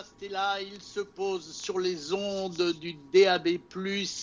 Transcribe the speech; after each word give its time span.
podcast 0.00 0.32
là, 0.32 0.60
il 0.60 0.80
se 0.80 1.00
pose 1.00 1.52
sur 1.52 1.78
les 1.78 2.14
ondes 2.14 2.72
du 2.80 2.96
DAB+, 3.12 3.48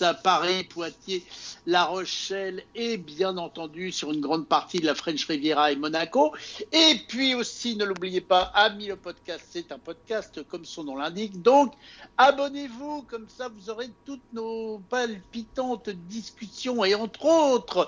à 0.02 0.14
Paris, 0.14 0.64
Poitiers, 0.64 1.24
La 1.68 1.86
Rochelle 1.86 2.64
et 2.74 2.98
bien 2.98 3.38
entendu 3.38 3.92
sur 3.92 4.12
une 4.12 4.22
grande 4.22 4.48
partie 4.48 4.80
de 4.80 4.86
la 4.86 4.96
French 4.96 5.26
Riviera 5.26 5.72
et 5.72 5.76
Monaco. 5.76 6.34
Et 6.72 6.96
puis 7.08 7.36
aussi, 7.36 7.76
ne 7.76 7.86
l'oubliez 7.86 8.22
pas, 8.22 8.52
Ami 8.56 8.88
le 8.88 8.96
podcast, 8.96 9.46
c'est 9.50 9.72
un 9.72 9.78
podcast 9.78 10.42
comme 10.48 10.66
son 10.66 10.86
nom 10.86 10.96
l'indique. 10.96 11.42
Donc, 11.42 11.74
abonnez-vous, 12.18 13.04
comme 13.04 13.28
ça 13.30 13.50
vous 13.50 13.70
aurez 13.70 13.90
toutes 14.06 14.34
nos 14.34 14.80
palpitantes 14.90 15.90
discussions 15.90 16.86
et 16.86 16.96
entre 16.96 17.26
autres, 17.26 17.88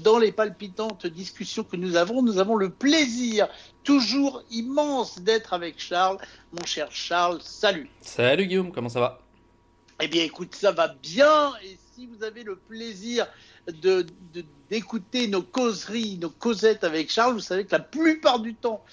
dans 0.00 0.18
les 0.18 0.32
palpitantes 0.32 1.06
discussions 1.06 1.64
que 1.64 1.76
nous 1.76 1.96
avons, 1.96 2.22
nous 2.22 2.38
avons 2.38 2.56
le 2.56 2.70
plaisir 2.70 3.48
toujours 3.86 4.42
immense 4.50 5.20
d'être 5.20 5.54
avec 5.54 5.78
Charles. 5.78 6.18
Mon 6.52 6.66
cher 6.66 6.88
Charles, 6.90 7.38
salut. 7.40 7.88
Salut 8.02 8.46
Guillaume, 8.46 8.72
comment 8.72 8.90
ça 8.90 9.00
va? 9.00 9.20
Eh 10.02 10.08
bien 10.08 10.24
écoute, 10.24 10.54
ça 10.54 10.72
va 10.72 10.88
bien. 10.88 11.52
Et 11.64 11.78
si 11.94 12.06
vous 12.06 12.22
avez 12.22 12.42
le 12.42 12.56
plaisir 12.56 13.26
de, 13.68 14.04
d'écouter 14.68 15.28
nos 15.28 15.42
causeries, 15.42 16.18
nos 16.20 16.30
causettes 16.30 16.84
avec 16.84 17.10
Charles, 17.10 17.34
vous 17.34 17.40
savez 17.40 17.64
que 17.64 17.72
la 17.72 17.80
plupart 17.80 18.40
du 18.40 18.54
temps, 18.54 18.84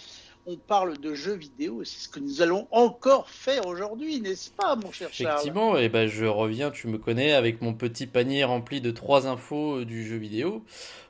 on 0.45 0.57
parle 0.57 0.97
de 0.99 1.15
jeux 1.15 1.35
vidéo. 1.35 1.83
C'est 1.83 2.03
ce 2.03 2.09
que 2.09 2.19
nous 2.19 2.41
allons 2.41 2.67
encore 2.69 3.29
faire 3.29 3.65
aujourd'hui, 3.65 4.21
n'est-ce 4.21 4.51
pas, 4.51 4.75
mon 4.75 4.91
cher 4.91 5.09
Charles? 5.11 5.33
Effectivement, 5.33 5.77
et 5.77 5.85
eh 5.85 5.89
ben 5.89 6.07
je 6.07 6.25
reviens, 6.25 6.69
tu 6.69 6.87
me 6.87 6.99
connais, 6.99 7.33
avec 7.33 7.61
mon 7.61 7.73
petit 7.73 8.05
panier 8.05 8.43
rempli 8.43 8.79
de 8.79 8.91
trois 8.91 9.25
infos 9.25 9.85
du 9.85 10.05
jeu 10.05 10.17
vidéo. 10.17 10.63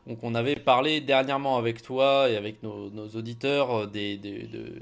Donc 0.07 0.19
on 0.21 0.35
avait 0.35 0.57
parlé 0.57 0.99
dernièrement 0.99 1.57
avec 1.57 1.81
toi 1.81 2.29
et 2.29 2.35
avec 2.35 2.61
nos, 2.61 2.89
auditeurs 3.15 3.83
euh, 3.83 3.87
de 3.87 4.73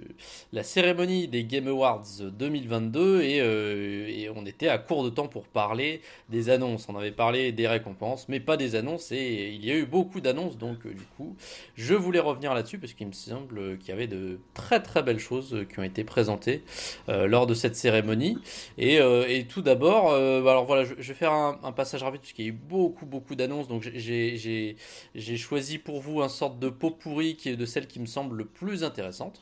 la 0.52 0.64
cérémonie 0.64 1.28
des 1.28 1.44
Game 1.44 1.68
Awards 1.68 2.06
2022 2.20 3.22
et, 3.22 3.40
euh, 3.40 4.08
et, 4.08 4.30
on 4.36 4.46
était 4.48 4.68
à 4.68 4.80
court 4.80 5.04
de 5.04 5.10
temps 5.10 5.28
pour 5.28 5.46
parler 5.46 6.02
des 6.30 6.50
annonces. 6.50 6.88
On 6.90 6.96
avait 6.96 7.12
parlé 7.12 7.52
des 7.52 7.68
récompenses, 7.68 8.28
mais 8.30 8.40
pas 8.40 8.58
des 8.58 8.76
annonces 8.76 9.12
et 9.12 9.52
il 9.54 9.64
y 9.64 9.72
a 9.72 9.76
eu 9.76 9.86
beaucoup 9.86 10.22
d'annonces 10.22 10.58
donc 10.58 10.86
euh, 10.88 10.90
du 10.90 11.04
coup 11.18 11.36
je 11.76 11.94
voulais 11.94 12.20
revenir 12.20 12.56
là-dessus 12.56 12.80
parce 12.80 12.94
qu'il 12.94 13.06
me 13.06 13.12
semble 13.14 13.78
qu'il 13.78 13.90
y 13.90 13.92
avait 13.92 14.08
de 14.08 14.40
très 14.56 14.82
très 14.82 15.04
belles 15.04 15.20
choses 15.20 15.66
qui 15.72 15.80
ont 15.80 15.84
été 15.84 16.04
présentées 16.04 16.64
lors 17.08 17.46
de 17.46 17.54
cette 17.54 17.76
cérémonie. 17.76 18.38
Et, 18.78 18.96
et 18.96 19.46
tout 19.48 19.62
d'abord, 19.62 20.14
alors 20.14 20.66
voilà, 20.66 20.84
je, 20.86 20.94
vais 20.94 21.14
faire 21.14 21.32
un, 21.32 21.60
un 21.64 21.72
passage 21.72 22.04
rapide 22.04 22.22
parce 22.22 22.34
qu'il 22.34 22.46
y 22.46 22.48
a 22.48 22.52
eu 22.52 22.54
beaucoup 22.54 23.06
beaucoup 23.06 23.36
d'annonces 23.36 23.68
donc 23.68 23.90
j'ai 23.94 24.76
j'ai 25.16 25.38
choisi 25.38 25.78
pour 25.78 26.00
vous 26.00 26.22
un 26.22 26.30
sorte 26.30 26.60
de 26.60 26.70
pot 26.70 26.92
pourri 26.92 27.36
qui 27.36 27.50
est 27.50 27.56
de 27.56 27.66
celle 27.66 27.88
qui 27.88 28.00
me 28.00 28.06
semble 28.06 28.38
le 28.38 28.46
plus 28.46 28.84
intéressante. 28.84 29.40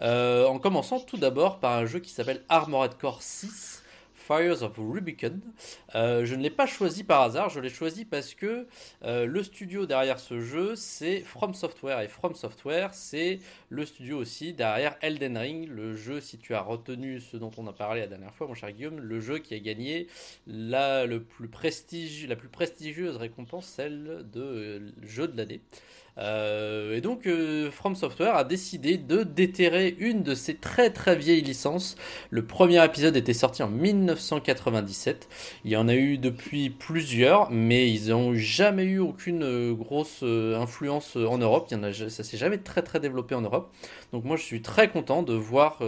Euh, 0.00 0.46
en 0.46 0.58
commençant 0.58 1.00
tout 1.00 1.16
d'abord 1.16 1.60
par 1.60 1.78
un 1.78 1.86
jeu 1.86 2.00
qui 2.00 2.10
s'appelle 2.10 2.42
Armored 2.48 2.96
Core 2.98 3.22
6. 3.22 3.81
Fires 4.26 4.62
of 4.62 4.76
Rubicon. 4.78 5.40
Euh, 5.94 6.24
je 6.24 6.34
ne 6.34 6.42
l'ai 6.42 6.50
pas 6.50 6.66
choisi 6.66 7.04
par 7.04 7.22
hasard, 7.22 7.48
je 7.48 7.60
l'ai 7.60 7.68
choisi 7.68 8.04
parce 8.04 8.34
que 8.34 8.66
euh, 9.04 9.26
le 9.26 9.42
studio 9.42 9.84
derrière 9.86 10.20
ce 10.20 10.40
jeu, 10.40 10.76
c'est 10.76 11.20
From 11.20 11.54
Software. 11.54 12.00
Et 12.00 12.08
From 12.08 12.34
Software, 12.34 12.94
c'est 12.94 13.40
le 13.68 13.84
studio 13.84 14.18
aussi 14.18 14.52
derrière 14.52 14.96
Elden 15.00 15.36
Ring, 15.36 15.68
le 15.68 15.96
jeu, 15.96 16.20
si 16.20 16.38
tu 16.38 16.54
as 16.54 16.62
retenu 16.62 17.20
ce 17.20 17.36
dont 17.36 17.50
on 17.56 17.66
a 17.66 17.72
parlé 17.72 18.00
la 18.00 18.06
dernière 18.06 18.34
fois, 18.34 18.46
mon 18.46 18.54
cher 18.54 18.70
Guillaume, 18.72 19.00
le 19.00 19.20
jeu 19.20 19.38
qui 19.38 19.54
a 19.54 19.58
gagné 19.58 20.06
la, 20.46 21.06
plus 21.06 21.48
la 22.28 22.36
plus 22.36 22.48
prestigieuse 22.48 23.16
récompense, 23.16 23.66
celle 23.66 24.24
de 24.32 24.40
euh, 24.40 24.92
jeu 25.02 25.26
de 25.26 25.36
l'année. 25.36 25.60
Euh, 26.18 26.96
et 26.96 27.00
donc, 27.00 27.26
euh, 27.26 27.70
From 27.70 27.94
Software 27.94 28.36
a 28.36 28.44
décidé 28.44 28.98
de 28.98 29.22
déterrer 29.22 29.96
une 29.98 30.22
de 30.22 30.34
ses 30.34 30.54
très 30.54 30.90
très 30.90 31.16
vieilles 31.16 31.42
licences. 31.42 31.96
Le 32.30 32.44
premier 32.44 32.84
épisode 32.84 33.16
était 33.16 33.32
sorti 33.32 33.62
en 33.62 33.68
1997. 33.68 35.28
Il 35.64 35.70
y 35.70 35.76
en 35.76 35.88
a 35.88 35.94
eu 35.94 36.18
depuis 36.18 36.70
plusieurs, 36.70 37.50
mais 37.50 37.90
ils 37.90 38.10
n'ont 38.10 38.34
jamais 38.34 38.84
eu 38.84 38.98
aucune 38.98 39.42
euh, 39.42 39.72
grosse 39.72 40.22
influence 40.22 41.16
en 41.16 41.38
Europe. 41.38 41.72
Ça 42.08 42.24
s'est 42.24 42.36
jamais 42.36 42.58
très 42.58 42.82
très 42.82 43.00
développé 43.00 43.34
en 43.34 43.40
Europe. 43.40 43.72
Donc 44.12 44.24
moi, 44.24 44.36
je 44.36 44.42
suis 44.42 44.62
très 44.62 44.90
content 44.90 45.22
de 45.22 45.34
voir 45.34 45.78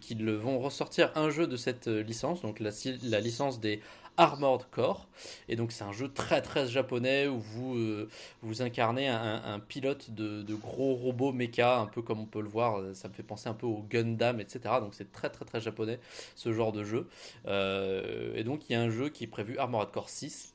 qu'ils 0.00 0.30
vont 0.30 0.58
ressortir 0.58 1.10
un 1.14 1.30
jeu 1.30 1.46
de 1.46 1.56
cette 1.56 1.86
licence, 1.86 2.42
donc 2.42 2.60
la 2.60 3.20
licence 3.20 3.60
des 3.60 3.80
Armored 4.16 4.66
Core. 4.70 5.08
Et 5.48 5.56
donc 5.56 5.72
c'est 5.72 5.84
un 5.84 5.92
jeu 5.92 6.08
très 6.12 6.42
très 6.42 6.66
japonais 6.66 7.26
où 7.26 7.38
vous, 7.38 7.76
euh, 7.76 8.08
vous 8.42 8.62
incarnez 8.62 9.08
un, 9.08 9.60
pilote 9.60 10.10
de, 10.10 10.54
gros 10.54 10.94
robots 10.94 11.32
mecha, 11.32 11.78
un 11.78 11.86
peu 11.86 12.02
comme 12.02 12.20
on 12.20 12.26
peut 12.26 12.42
le 12.42 12.48
voir, 12.48 12.82
ça 12.94 13.08
me 13.08 13.14
fait 13.14 13.22
penser 13.22 13.48
un 13.48 13.54
peu 13.54 13.66
au 13.66 13.84
Gundam, 13.88 14.40
etc. 14.40 14.60
Donc 14.80 14.94
c'est 14.94 15.12
très 15.12 15.30
très 15.30 15.44
très 15.44 15.60
japonais 15.60 16.00
ce 16.36 16.52
genre 16.52 16.72
de 16.72 16.84
jeu. 16.84 17.08
Euh, 17.46 18.34
et 18.34 18.44
donc 18.44 18.68
il 18.68 18.72
y 18.74 18.76
a 18.76 18.80
un 18.80 18.90
jeu 18.90 19.08
qui 19.08 19.24
est 19.24 19.28
prévu 19.28 19.58
Armored 19.58 19.90
Core 19.90 20.08
6 20.08 20.54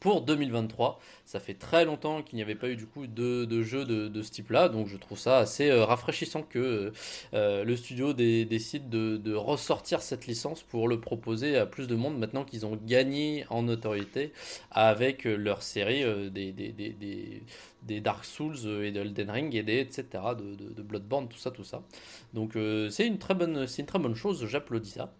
pour 0.00 0.22
2023. 0.22 1.00
Ça 1.24 1.40
fait 1.40 1.54
très 1.54 1.84
longtemps 1.84 2.22
qu'il 2.22 2.36
n'y 2.36 2.42
avait 2.42 2.54
pas 2.54 2.68
eu 2.68 2.76
du 2.76 2.86
coup 2.86 3.06
de, 3.06 3.62
jeu 3.62 3.84
de, 3.84 4.22
ce 4.22 4.30
type-là, 4.30 4.68
donc 4.68 4.86
je 4.86 4.96
trouve 4.96 5.18
ça 5.18 5.38
assez 5.38 5.70
euh, 5.70 5.84
rafraîchissant 5.84 6.42
que 6.42 6.92
euh, 7.34 7.64
le 7.64 7.76
studio 7.76 8.12
décide 8.12 8.88
de, 8.88 9.34
ressortir 9.34 10.02
cette 10.02 10.26
licence 10.26 10.62
pour 10.62 10.88
le 10.88 11.00
proposer 11.00 11.56
à 11.58 11.66
plus 11.66 11.88
de 11.88 11.94
monde 11.94 12.18
maintenant 12.18 12.44
qu'ils 12.44 12.64
ont 12.64 12.78
gagné 12.86 13.44
en 13.50 13.62
notoriété 13.62 14.32
avec 14.70 15.24
leur 15.24 15.62
série 15.62 16.02
euh, 16.04 16.30
des, 16.30 17.42
des 17.86 18.00
Dark 18.00 18.24
Souls 18.24 18.56
et 18.82 18.92
de 18.92 19.00
Elden 19.00 19.30
Ring 19.30 19.54
et 19.54 19.62
des 19.62 19.78
etc. 19.80 20.04
de, 20.38 20.82
Bloodborne, 20.82 21.28
tout 21.28 21.38
ça, 21.38 21.50
tout 21.50 21.64
ça. 21.64 21.82
Donc 22.34 22.56
c'est 22.90 23.06
une 23.06 23.18
très 23.18 23.34
bonne, 23.34 23.66
c'est 23.66 23.82
une 23.82 23.86
très 23.86 23.98
bonne 23.98 24.14
chose. 24.14 24.46
J'applaudis 24.46 24.90
ça. 24.90 25.12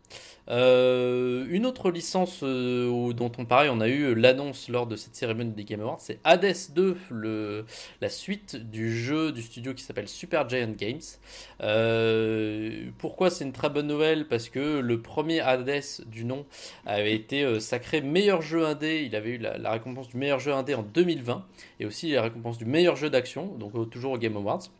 une 0.49 1.66
autre 1.66 1.91
licence 1.91 2.43
dont 2.43 3.32
on 3.38 3.44
parlait, 3.44 3.69
on 3.69 3.81
a 3.81 3.88
eu 3.88 4.15
l'annonce 4.15 4.69
lors 4.69 4.87
de 4.87 4.97
cette 4.97 5.15
cérémonie 5.16 5.53
des 5.53 5.65
Game 5.65 5.81
Awards, 5.81 6.00
c'est 6.00 6.21
Hades 6.25 6.56
2, 6.75 6.97
le, 7.10 7.65
la 8.00 8.09
suite 8.09 8.56
du 8.56 8.97
jeu 8.97 9.33
du 9.33 9.43
studio 9.43 9.75
qui 9.75 9.83
s'appelle 9.83 10.09
Super 10.09 10.48
Giant 10.48 10.72
Games. 10.77 11.00
Euh, 11.62 12.87
pourquoi 12.98 13.31
c'est 13.31 13.44
une 13.44 13.53
très 13.53 13.71
bonne 13.71 13.87
nouvelle? 13.87 14.28
Parce 14.28 14.48
que 14.48 14.78
le 14.78 15.00
premier 15.00 15.41
Hades 15.41 15.83
du 16.06 16.25
nom 16.25 16.47
avait 16.84 17.15
été 17.15 17.44
euh, 17.44 17.60
sacré 17.60 18.00
meilleur 18.00 18.43
jeu 18.43 18.65
indé. 18.66 19.03
Il 19.04 19.16
avait 19.16 19.31
eu 19.31 19.38
la, 19.38 19.71
récompense 19.71 20.09
du 20.09 20.16
meilleur 20.16 20.38
jeu 20.38 20.53
indé 20.53 20.75
en 20.75 20.83
2020 20.83 21.44
et 21.81 21.87
aussi 21.87 22.12
la 22.12 22.22
récompense 22.22 22.55
du 22.58 22.64
meilleur 22.64 22.96
jeu 22.96 23.10
d'action, 23.10 23.46
donc 23.46 23.90
toujours 23.90 24.12
au 24.12 24.18
Game 24.18 24.36
Awards. 24.36 24.70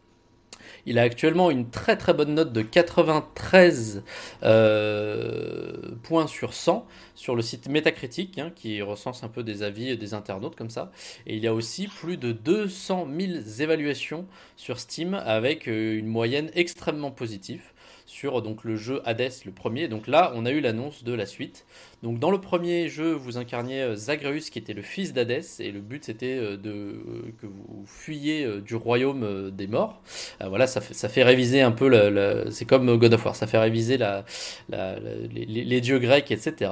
Il 0.85 0.99
a 0.99 1.03
actuellement 1.03 1.51
une 1.51 1.71
très 1.71 1.97
très 1.97 2.15
bonne 2.15 2.35
note 2.35 2.53
de 2.53 2.63
93 2.63 4.03
euh, 4.43 5.73
points 6.03 6.27
sur 6.27 6.55
100 6.55 6.87
sur 7.15 7.35
le 7.35 7.43
site 7.43 7.69
Metacritic, 7.69 8.39
hein, 8.39 8.53
qui 8.55 8.83
recense 8.83 9.23
un 9.25 9.29
peu 9.29 9.43
des 9.43 9.63
avis 9.63 9.97
des 9.97 10.15
internautes 10.15 10.57
comme 10.57 10.71
ça. 10.71 10.93
Et 11.27 11.37
il 11.37 11.43
y 11.43 11.47
a 11.47 11.55
aussi 11.55 11.89
plus 11.89 12.17
de 12.17 12.33
200 12.33 13.09
000 13.19 13.33
évaluations 13.61 14.27
sur 14.57 14.79
Steam 14.79 15.15
avec 15.15 15.69
euh, 15.69 15.99
une 15.99 16.07
moyenne 16.07 16.51
extrêmement 16.55 17.11
positive 17.11 17.63
sur 18.07 18.41
donc 18.41 18.63
le 18.65 18.77
jeu 18.77 19.03
Hades, 19.05 19.33
le 19.45 19.53
premier. 19.53 19.89
Donc 19.89 20.07
là, 20.07 20.33
on 20.35 20.47
a 20.47 20.51
eu 20.51 20.61
l'annonce 20.61 21.05
de 21.05 21.13
la 21.13 21.27
suite. 21.27 21.67
Donc 22.03 22.19
dans 22.19 22.31
le 22.31 22.39
premier 22.39 22.89
jeu, 22.89 23.13
vous 23.13 23.39
incarniez 23.39 23.81
euh, 23.81 23.97
Zagreus 23.97 24.51
qui 24.51 24.59
était 24.59 24.75
le 24.75 24.83
fils 24.83 25.15
d'Hadès 25.15 25.61
et 25.61 25.73
le 25.73 25.81
but 25.81 26.05
c'était 26.05 26.37
euh, 26.37 26.57
de 26.57 26.71
euh, 26.71 27.33
que 27.41 27.47
vous 27.47 27.85
fuyiez 27.87 28.61
du 28.61 28.75
royaume 28.77 29.51
des 29.51 29.67
morts. 29.67 30.03
voilà, 30.41 30.67
ça 30.67 30.81
fait, 30.81 30.95
ça 30.95 31.09
fait 31.09 31.23
réviser 31.23 31.63
un 31.63 31.71
peu, 31.71 31.91
c'est 32.51 32.65
comme 32.65 32.97
God 32.97 33.15
of 33.15 33.25
War, 33.25 33.37
ça 33.37 33.47
fait 33.47 33.59
réviser 33.59 33.97
la, 33.97 34.25
les, 34.71 35.81
dieux 35.81 35.99
grecs, 35.99 36.31
etc. 36.31 36.71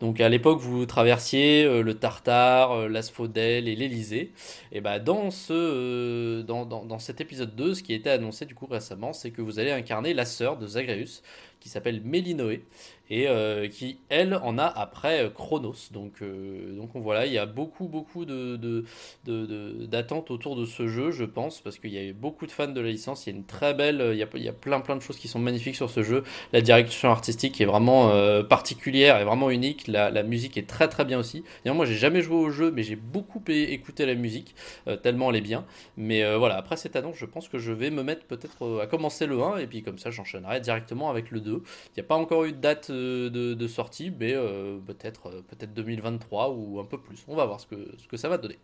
Donc 0.00 0.20
à 0.20 0.28
l'époque, 0.28 0.60
vous 0.60 0.86
traversiez 0.86 1.82
le 1.82 1.94
Tartare, 1.94 2.88
l'Asphodèle 2.88 3.68
et 3.68 3.76
l'Élysée. 3.76 4.32
Et 4.72 4.80
ben 4.80 4.98
dans 4.98 5.30
ce, 5.30 6.42
dans, 6.42 6.64
dans, 6.66 6.98
cet 6.98 7.20
épisode 7.20 7.54
2, 7.54 7.74
ce 7.74 7.82
qui 7.82 7.94
été 7.94 8.10
annoncé 8.10 8.46
du 8.46 8.54
coup 8.54 8.66
récemment, 8.66 9.12
c'est 9.12 9.30
que 9.30 9.42
vous 9.42 9.58
allez 9.58 9.72
incarner 9.72 10.14
la 10.14 10.24
sœur 10.24 10.56
de 10.56 10.66
Zagreus 10.66 11.22
qui 11.60 11.68
s'appelle 11.68 12.00
Mélinoé 12.02 12.64
et 13.10 13.26
euh, 13.28 13.68
qui 13.68 13.98
elle 14.08 14.34
en 14.34 14.58
a 14.58 14.66
après 14.66 15.24
euh, 15.24 15.30
Chronos. 15.30 15.90
Donc, 15.92 16.20
euh, 16.22 16.76
donc 16.76 16.90
voilà, 16.94 17.26
il 17.26 17.32
y 17.32 17.38
a 17.38 17.46
beaucoup 17.46 17.88
beaucoup 17.88 18.24
de, 18.24 18.84
d'attentes 19.24 20.30
autour 20.30 20.56
de 20.56 20.64
ce 20.64 20.88
jeu, 20.88 21.10
je 21.10 21.24
pense, 21.24 21.60
parce 21.60 21.78
qu'il 21.78 21.92
y 21.92 22.08
a 22.08 22.12
beaucoup 22.12 22.46
de 22.46 22.52
fans 22.52 22.68
de 22.68 22.80
la 22.80 22.90
licence. 22.90 23.26
Il 23.26 23.30
y 23.30 23.32
a 23.32 23.36
une 23.36 23.44
très 23.44 23.74
belle, 23.74 24.10
il 24.12 24.18
y 24.18 24.22
a, 24.22 24.28
il 24.34 24.42
y 24.42 24.48
a 24.48 24.52
plein 24.52 24.80
plein 24.80 24.96
de 24.96 25.00
choses 25.00 25.18
qui 25.18 25.28
sont 25.28 25.38
magnifiques 25.38 25.76
sur 25.76 25.90
ce 25.90 26.02
jeu. 26.02 26.22
La 26.52 26.60
direction 26.60 27.10
artistique 27.10 27.60
est 27.60 27.64
vraiment 27.64 28.10
particulière 28.44 29.18
et 29.20 29.24
vraiment 29.24 29.50
unique. 29.50 29.86
La, 29.88 30.22
musique 30.22 30.58
est 30.58 30.68
très 30.68 30.88
très 30.88 31.04
bien 31.04 31.18
aussi. 31.18 31.44
Moi 31.64 31.86
j'ai 31.86 31.94
jamais 31.94 32.20
joué 32.20 32.36
au 32.36 32.50
jeu, 32.50 32.70
mais 32.70 32.82
j'ai 32.82 32.96
beaucoup 32.96 33.42
écouté 33.48 34.04
la 34.04 34.14
musique 34.14 34.54
tellement 35.02 35.30
elle 35.30 35.36
est 35.36 35.40
bien. 35.40 35.64
Mais 35.96 36.36
voilà, 36.36 36.56
après 36.56 36.76
cette 36.76 36.96
annonce, 36.96 37.16
je 37.16 37.26
pense 37.26 37.48
que 37.48 37.58
je 37.58 37.72
vais 37.72 37.90
me 37.90 38.02
mettre 38.02 38.26
peut-être 38.26 38.80
à 38.82 38.86
commencer 38.86 39.26
le 39.26 39.40
1 39.42 39.58
et 39.58 39.66
puis 39.66 39.82
comme 39.82 39.98
ça 39.98 40.10
j'enchaînerai 40.10 40.60
directement 40.60 41.10
avec 41.10 41.30
le 41.30 41.40
2. 41.40 41.47
Il 41.56 41.92
n'y 41.96 42.00
a 42.00 42.06
pas 42.06 42.16
encore 42.16 42.44
eu 42.44 42.52
de 42.52 42.58
date 42.58 42.90
de, 42.90 43.66
sortie, 43.66 44.12
mais 44.18 44.34
euh, 44.34 44.78
peut-être 44.86 45.28
euh, 45.28 45.42
peut-être 45.48 45.74
2023 45.74 46.50
ou 46.50 46.80
un 46.80 46.84
peu 46.84 46.98
plus. 46.98 47.24
On 47.28 47.36
va 47.36 47.44
voir 47.46 47.60
ce 47.60 47.66
que, 47.66 47.76
ce 47.98 48.06
que 48.08 48.16
ça 48.16 48.28
va 48.28 48.38
donner. 48.38 48.58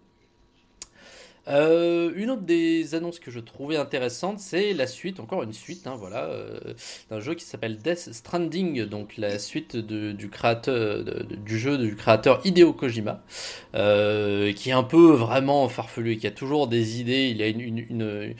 Euh, 1.48 2.10
une 2.14 2.30
autre 2.30 2.42
des 2.42 2.94
annonces 2.94 3.18
que 3.18 3.30
je 3.30 3.40
trouvais 3.40 3.76
intéressante, 3.76 4.38
c'est 4.38 4.72
la 4.72 4.86
suite, 4.86 5.20
encore 5.20 5.42
une 5.42 5.52
suite, 5.52 5.86
hein, 5.86 5.96
voilà, 5.98 6.24
euh, 6.24 6.58
d'un 7.10 7.20
jeu 7.20 7.34
qui 7.34 7.44
s'appelle 7.44 7.76
Death 7.78 8.12
Stranding, 8.12 8.84
donc 8.84 9.16
la 9.18 9.38
suite 9.38 9.76
du 9.76 10.30
créateur 10.30 11.04
du 11.04 11.58
jeu 11.58 11.76
du 11.76 11.96
créateur 11.96 12.40
Hideo 12.44 12.72
Kojima, 12.72 13.22
euh, 13.74 14.52
qui 14.52 14.70
est 14.70 14.72
un 14.72 14.82
peu 14.82 15.12
vraiment 15.12 15.68
farfelu 15.68 16.16
qui 16.16 16.26
a 16.26 16.30
toujours 16.30 16.66
des 16.66 17.00
idées. 17.00 17.28
Il 17.28 17.42
a 17.42 17.48
une, 17.48 18.34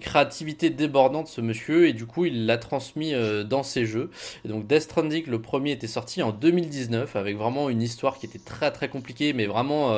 créativité 0.00 0.70
débordante 0.70 1.28
ce 1.28 1.40
monsieur 1.40 1.88
et 1.88 1.92
du 1.92 2.06
coup 2.06 2.24
il 2.24 2.46
l'a 2.46 2.58
transmis 2.58 3.12
dans 3.48 3.62
ses 3.62 3.86
jeux. 3.86 4.10
Et 4.44 4.48
donc 4.48 4.66
Death 4.66 4.82
Stranding, 4.82 5.26
le 5.26 5.40
premier 5.40 5.72
était 5.72 5.86
sorti 5.86 6.22
en 6.22 6.32
2019 6.32 7.16
avec 7.16 7.36
vraiment 7.36 7.70
une 7.70 7.82
histoire 7.82 8.18
qui 8.18 8.26
était 8.26 8.38
très 8.38 8.70
très 8.70 8.88
compliquée, 8.88 9.32
mais 9.32 9.46
vraiment 9.46 9.96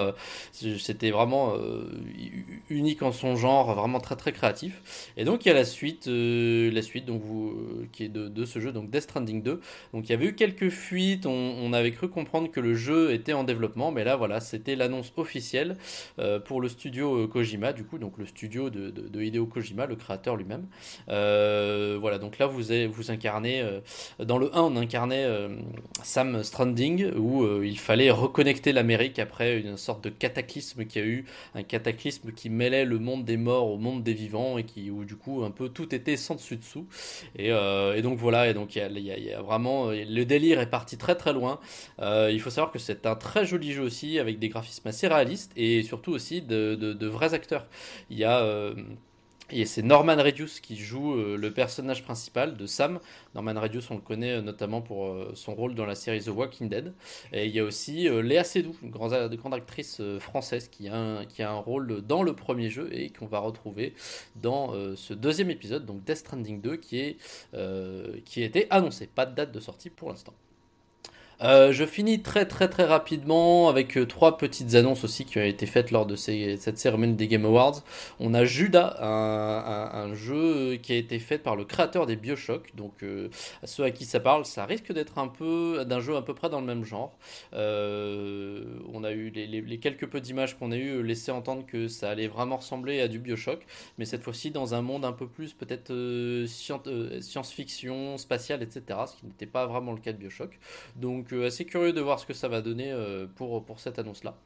c'était 0.52 1.10
vraiment 1.10 1.54
unique 2.70 3.02
en 3.02 3.12
son 3.12 3.36
genre, 3.36 3.74
vraiment 3.74 4.00
très 4.00 4.16
très 4.16 4.32
créatif. 4.32 5.12
Et 5.16 5.24
donc 5.24 5.44
il 5.44 5.48
y 5.48 5.50
a 5.50 5.54
la 5.54 5.64
suite, 5.64 6.08
euh, 6.08 6.70
la 6.70 6.82
suite 6.82 7.04
donc 7.06 7.22
vous, 7.22 7.50
euh, 7.50 7.86
qui 7.92 8.04
est 8.04 8.08
de, 8.08 8.44
ce 8.44 8.60
jeu, 8.60 8.72
donc 8.72 8.90
Death 8.90 9.02
Stranding 9.02 9.42
2. 9.42 9.60
Donc 9.92 10.08
il 10.08 10.10
y 10.10 10.14
avait 10.14 10.26
eu 10.26 10.34
quelques 10.34 10.68
fuites, 10.68 11.26
on, 11.26 11.72
avait 11.72 11.92
cru 11.92 12.08
comprendre 12.08 12.50
que 12.50 12.60
le 12.60 12.74
jeu 12.74 13.12
était 13.12 13.32
en 13.32 13.44
développement, 13.44 13.90
mais 13.90 14.04
là 14.04 14.16
voilà, 14.16 14.40
c'était 14.40 14.76
l'annonce 14.76 15.12
officielle 15.16 15.76
euh, 16.18 16.38
pour 16.38 16.60
le 16.60 16.68
studio 16.68 17.26
Kojima, 17.28 17.72
du 17.72 17.84
coup, 17.84 17.98
donc 17.98 18.16
le 18.18 18.24
studio 18.24 18.70
de, 18.70 18.90
de, 18.90 19.22
Hideo 19.22 19.46
Kojima, 19.46 19.75
le 19.84 19.96
créateur 19.96 20.36
lui-même. 20.36 20.66
voilà, 21.06 22.18
donc 22.18 22.38
là 22.38 22.46
vous, 22.46 22.62
vous 22.90 23.10
incarnez, 23.10 23.62
dans 24.18 24.38
le 24.38 24.54
1 24.56 24.62
on 24.62 24.76
incarnait 24.76 25.26
Sam 26.02 26.42
Stranding, 26.42 27.12
où 27.16 27.62
il 27.62 27.78
fallait 27.78 28.10
reconnecter 28.10 28.72
l'Amérique 28.72 29.18
après 29.18 29.58
une 29.58 29.76
sorte 29.76 30.02
de 30.04 30.08
cataclysme 30.08 30.86
qui 30.86 30.98
a 30.98 31.02
eu, 31.02 31.26
un 31.54 31.62
cataclysme 31.62 32.32
qui 32.32 32.48
mêlait 32.48 32.84
le 32.84 32.98
monde 32.98 33.24
des 33.24 33.36
morts 33.36 33.70
au 33.70 33.76
monde 33.76 34.02
des 34.02 34.14
vivants 34.14 34.58
et 34.58 34.64
qui 34.64 34.90
où 34.90 35.04
du 35.04 35.16
coup 35.16 35.44
un 35.44 35.50
peu 35.50 35.68
tout 35.68 35.94
était 35.94 36.16
sans 36.16 36.36
dessus 36.36 36.56
dessous. 36.56 36.86
Et, 37.36 37.52
euh, 37.52 38.00
donc 38.02 38.18
voilà 38.18 38.48
et 38.48 38.54
donc 38.54 38.76
il 38.76 38.98
y, 38.98 39.32
a, 39.32 39.42
vraiment 39.42 39.90
le 39.90 40.24
délire 40.24 40.60
est 40.60 40.70
parti 40.70 40.96
très 40.96 41.16
très 41.16 41.32
loin. 41.32 41.58
Euh, 42.00 42.30
il 42.32 42.40
faut 42.40 42.50
savoir 42.50 42.72
que 42.72 42.78
c'est 42.78 43.06
un 43.06 43.16
très 43.16 43.46
joli 43.46 43.72
jeu 43.72 43.82
aussi 43.82 44.18
avec 44.18 44.38
des 44.38 44.48
graphismes 44.48 44.88
assez 44.88 45.08
réalistes 45.08 45.52
et 45.56 45.82
surtout 45.82 46.12
aussi 46.12 46.42
de, 46.42 47.06
vrais 47.06 47.34
acteurs. 47.34 47.66
Il 48.10 48.18
y 48.18 48.24
a 48.24 48.40
euh, 48.40 48.74
et 49.50 49.64
c'est 49.64 49.82
Norman 49.82 50.16
Reedus 50.16 50.60
qui 50.60 50.76
joue 50.76 51.14
euh, 51.14 51.36
le 51.36 51.52
personnage 51.52 52.02
principal 52.02 52.56
de 52.56 52.66
Sam. 52.66 52.98
Norman 53.34 53.60
Reedus, 53.60 53.82
on 53.90 53.94
le 53.94 54.00
connaît 54.00 54.32
euh, 54.32 54.42
notamment 54.42 54.80
pour 54.82 55.06
euh, 55.06 55.30
son 55.34 55.54
rôle 55.54 55.76
dans 55.76 55.86
la 55.86 55.94
série 55.94 56.20
The 56.20 56.28
Walking 56.28 56.68
Dead. 56.68 56.92
Et 57.32 57.46
il 57.46 57.54
y 57.54 57.60
a 57.60 57.64
aussi 57.64 58.08
Léa 58.08 58.42
Seydoux, 58.42 58.74
une 58.82 58.90
grande, 58.90 59.14
actrice 59.54 60.02
française 60.18 60.68
qui 60.68 60.88
a, 60.88 60.96
un, 60.96 61.58
rôle 61.58 62.02
dans 62.02 62.24
le 62.24 62.34
premier 62.34 62.70
jeu 62.70 62.88
et 62.92 63.10
qu'on 63.10 63.26
va 63.26 63.38
retrouver 63.38 63.94
dans 64.34 64.72
ce 64.96 65.14
deuxième 65.14 65.50
épisode, 65.50 65.86
donc 65.86 66.04
Death 66.04 66.18
Stranding 66.18 66.60
2, 66.60 66.76
qui, 66.76 66.98
est, 66.98 67.16
qui 68.24 68.42
a 68.42 68.44
été 68.44 68.66
annoncé. 68.70 69.06
Pas 69.06 69.26
de 69.26 69.34
date 69.34 69.52
de 69.52 69.60
sortie 69.60 69.90
pour 69.90 70.08
l'instant. 70.10 70.34
Euh, 71.42 71.70
je 71.70 71.84
finis 71.84 72.22
très 72.22 72.46
très 72.46 72.68
très 72.68 72.84
rapidement 72.84 73.68
avec 73.68 73.98
euh, 73.98 74.06
trois 74.06 74.38
petites 74.38 74.74
annonces 74.74 75.04
aussi 75.04 75.26
qui 75.26 75.38
ont 75.38 75.44
été 75.44 75.66
faites 75.66 75.90
lors 75.90 76.06
de 76.06 76.16
cette 76.16 76.78
cérémonie 76.78 77.12
des 77.14 77.28
Game 77.28 77.44
Awards. 77.44 77.82
On 78.20 78.32
a 78.32 78.44
Judas, 78.46 78.96
un, 79.02 80.14
jeu 80.14 80.76
qui 80.76 80.92
a 80.92 80.96
été 80.96 81.18
fait 81.18 81.38
par 81.38 81.56
le 81.56 81.64
créateur 81.64 82.06
des 82.06 82.16
Bioshock. 82.16 82.74
Donc 82.74 83.02
euh, 83.02 83.28
à 83.62 83.66
ceux 83.66 83.84
à 83.84 83.90
qui 83.90 84.06
ça 84.06 84.20
parle, 84.20 84.46
ça 84.46 84.64
risque 84.64 84.92
d'être 84.92 85.18
un 85.18 85.28
peu 85.28 85.84
d'un 85.86 86.00
jeu 86.00 86.16
à 86.16 86.22
peu 86.22 86.34
près 86.34 86.48
dans 86.48 86.60
le 86.60 86.66
même 86.66 86.84
genre. 86.84 87.16
on 87.52 89.04
a 89.04 89.12
eu 89.12 89.30
les, 89.30 89.78
quelques 89.78 90.06
peu 90.06 90.20
d'images 90.20 90.58
qu'on 90.58 90.72
a 90.72 90.76
eu 90.76 91.02
laissaient 91.02 91.32
entendre 91.32 91.66
que 91.66 91.88
ça 91.88 92.10
allait 92.10 92.28
vraiment 92.28 92.56
ressembler 92.56 93.00
à 93.00 93.08
du 93.08 93.18
Bioshock, 93.18 93.60
mais 93.98 94.04
cette 94.06 94.22
fois-ci 94.22 94.50
dans 94.50 94.74
un 94.74 94.82
monde 94.82 95.04
un 95.04 95.12
peu 95.12 95.26
plus 95.26 95.52
peut-être 95.52 95.92
science-fiction, 96.46 98.16
spatial, 98.16 98.62
etc. 98.62 99.00
Ce 99.06 99.16
qui 99.16 99.26
n'était 99.26 99.46
pas 99.46 99.66
vraiment 99.66 99.92
le 99.92 99.98
cas 99.98 100.12
de 100.12 100.18
Bioshock. 100.18 100.58
Donc 100.96 101.25
donc 101.26 101.32
euh, 101.32 101.46
assez 101.46 101.64
curieux 101.64 101.92
de 101.92 102.00
voir 102.00 102.20
ce 102.20 102.26
que 102.26 102.34
ça 102.34 102.48
va 102.48 102.60
donner 102.60 102.92
euh, 102.92 103.26
pour, 103.34 103.64
pour 103.64 103.80
cette 103.80 103.98
annonce-là. 103.98 104.36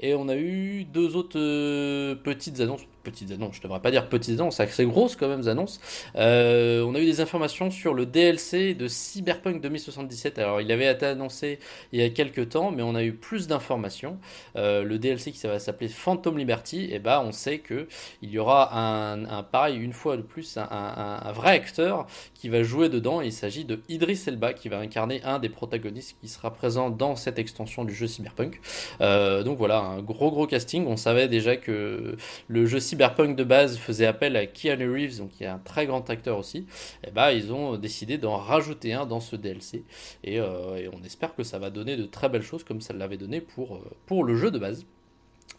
Et 0.00 0.14
on 0.14 0.28
a 0.28 0.36
eu 0.36 0.84
deux 0.84 1.16
autres 1.16 1.38
euh, 1.38 2.14
petites 2.14 2.60
annonces 2.60 2.86
petites 3.02 3.30
annonces, 3.32 3.56
je 3.56 3.62
devrais 3.62 3.80
pas 3.80 3.90
dire 3.90 4.08
petites 4.08 4.40
annonces, 4.40 4.56
c'est 4.56 4.62
assez 4.62 4.86
grosses 4.86 5.16
quand 5.16 5.28
même 5.28 5.46
annonces. 5.48 5.80
Euh, 6.16 6.82
on 6.82 6.94
a 6.94 7.00
eu 7.00 7.04
des 7.04 7.20
informations 7.20 7.70
sur 7.70 7.94
le 7.94 8.06
DLC 8.06 8.74
de 8.74 8.88
Cyberpunk 8.88 9.60
2077. 9.60 10.38
Alors 10.38 10.60
il 10.60 10.70
avait 10.72 10.90
été 10.90 11.06
annoncé 11.06 11.58
il 11.92 12.00
y 12.00 12.02
a 12.02 12.10
quelques 12.10 12.50
temps, 12.50 12.70
mais 12.70 12.82
on 12.82 12.94
a 12.94 13.02
eu 13.02 13.12
plus 13.12 13.46
d'informations. 13.46 14.18
Euh, 14.56 14.84
le 14.84 14.98
DLC 14.98 15.32
qui 15.32 15.46
va 15.46 15.58
s'appeler 15.58 15.88
Phantom 15.88 16.36
Liberty, 16.38 16.84
et 16.84 16.94
eh 16.94 16.98
ben 16.98 17.20
on 17.24 17.32
sait 17.32 17.58
que 17.58 17.88
il 18.22 18.30
y 18.30 18.38
aura 18.38 18.70
un, 18.78 19.42
pareil 19.42 19.78
une 19.78 19.92
fois 19.92 20.16
de 20.16 20.22
plus 20.22 20.56
un, 20.56 21.32
vrai 21.32 21.50
acteur 21.50 22.06
qui 22.34 22.48
va 22.48 22.62
jouer 22.62 22.88
dedans. 22.88 23.20
Il 23.20 23.32
s'agit 23.32 23.64
de 23.64 23.80
Idris 23.88 24.22
Elba 24.26 24.52
qui 24.52 24.68
va 24.68 24.78
incarner 24.78 25.22
un 25.24 25.38
des 25.38 25.48
protagonistes 25.48 26.16
qui 26.20 26.28
sera 26.28 26.52
présent 26.52 26.90
dans 26.90 27.16
cette 27.16 27.38
extension 27.38 27.84
du 27.84 27.94
jeu 27.94 28.06
Cyberpunk. 28.06 28.60
Donc 29.52 29.58
voilà 29.58 29.80
un 29.80 30.00
gros 30.00 30.30
gros 30.30 30.46
casting. 30.46 30.86
On 30.86 30.96
savait 30.96 31.28
déjà 31.28 31.56
que 31.56 32.16
le 32.48 32.66
jeu 32.66 32.80
Cyberpunk 32.80 33.36
de 33.36 33.44
base 33.44 33.76
faisait 33.76 34.06
appel 34.06 34.34
à 34.34 34.46
Keanu 34.46 34.90
Reeves, 34.90 35.18
donc 35.18 35.30
qui 35.32 35.44
est 35.44 35.46
un 35.46 35.58
très 35.58 35.84
grand 35.84 36.08
acteur 36.08 36.38
aussi, 36.38 36.58
et 37.04 37.08
eh 37.08 37.10
bah 37.10 37.34
ils 37.34 37.52
ont 37.52 37.76
décidé 37.76 38.16
d'en 38.16 38.38
rajouter 38.38 38.94
un 38.94 39.04
dans 39.04 39.20
ce 39.20 39.36
DLC. 39.36 39.84
Euh, 40.26 40.76
et, 40.76 40.88
on 40.88 41.04
espère 41.04 41.34
que 41.34 41.42
ça 41.42 41.58
va 41.58 41.68
donner 41.68 41.96
de 41.96 42.04
très 42.06 42.30
belles 42.30 42.42
choses 42.42 42.64
comme 42.64 42.80
ça 42.80 42.94
l'avait 42.94 43.18
donné 43.18 43.42
pour, 43.42 43.76
euh, 43.76 43.90
pour 44.06 44.24
le 44.24 44.36
jeu 44.36 44.50
de 44.50 44.58
base. 44.58 44.86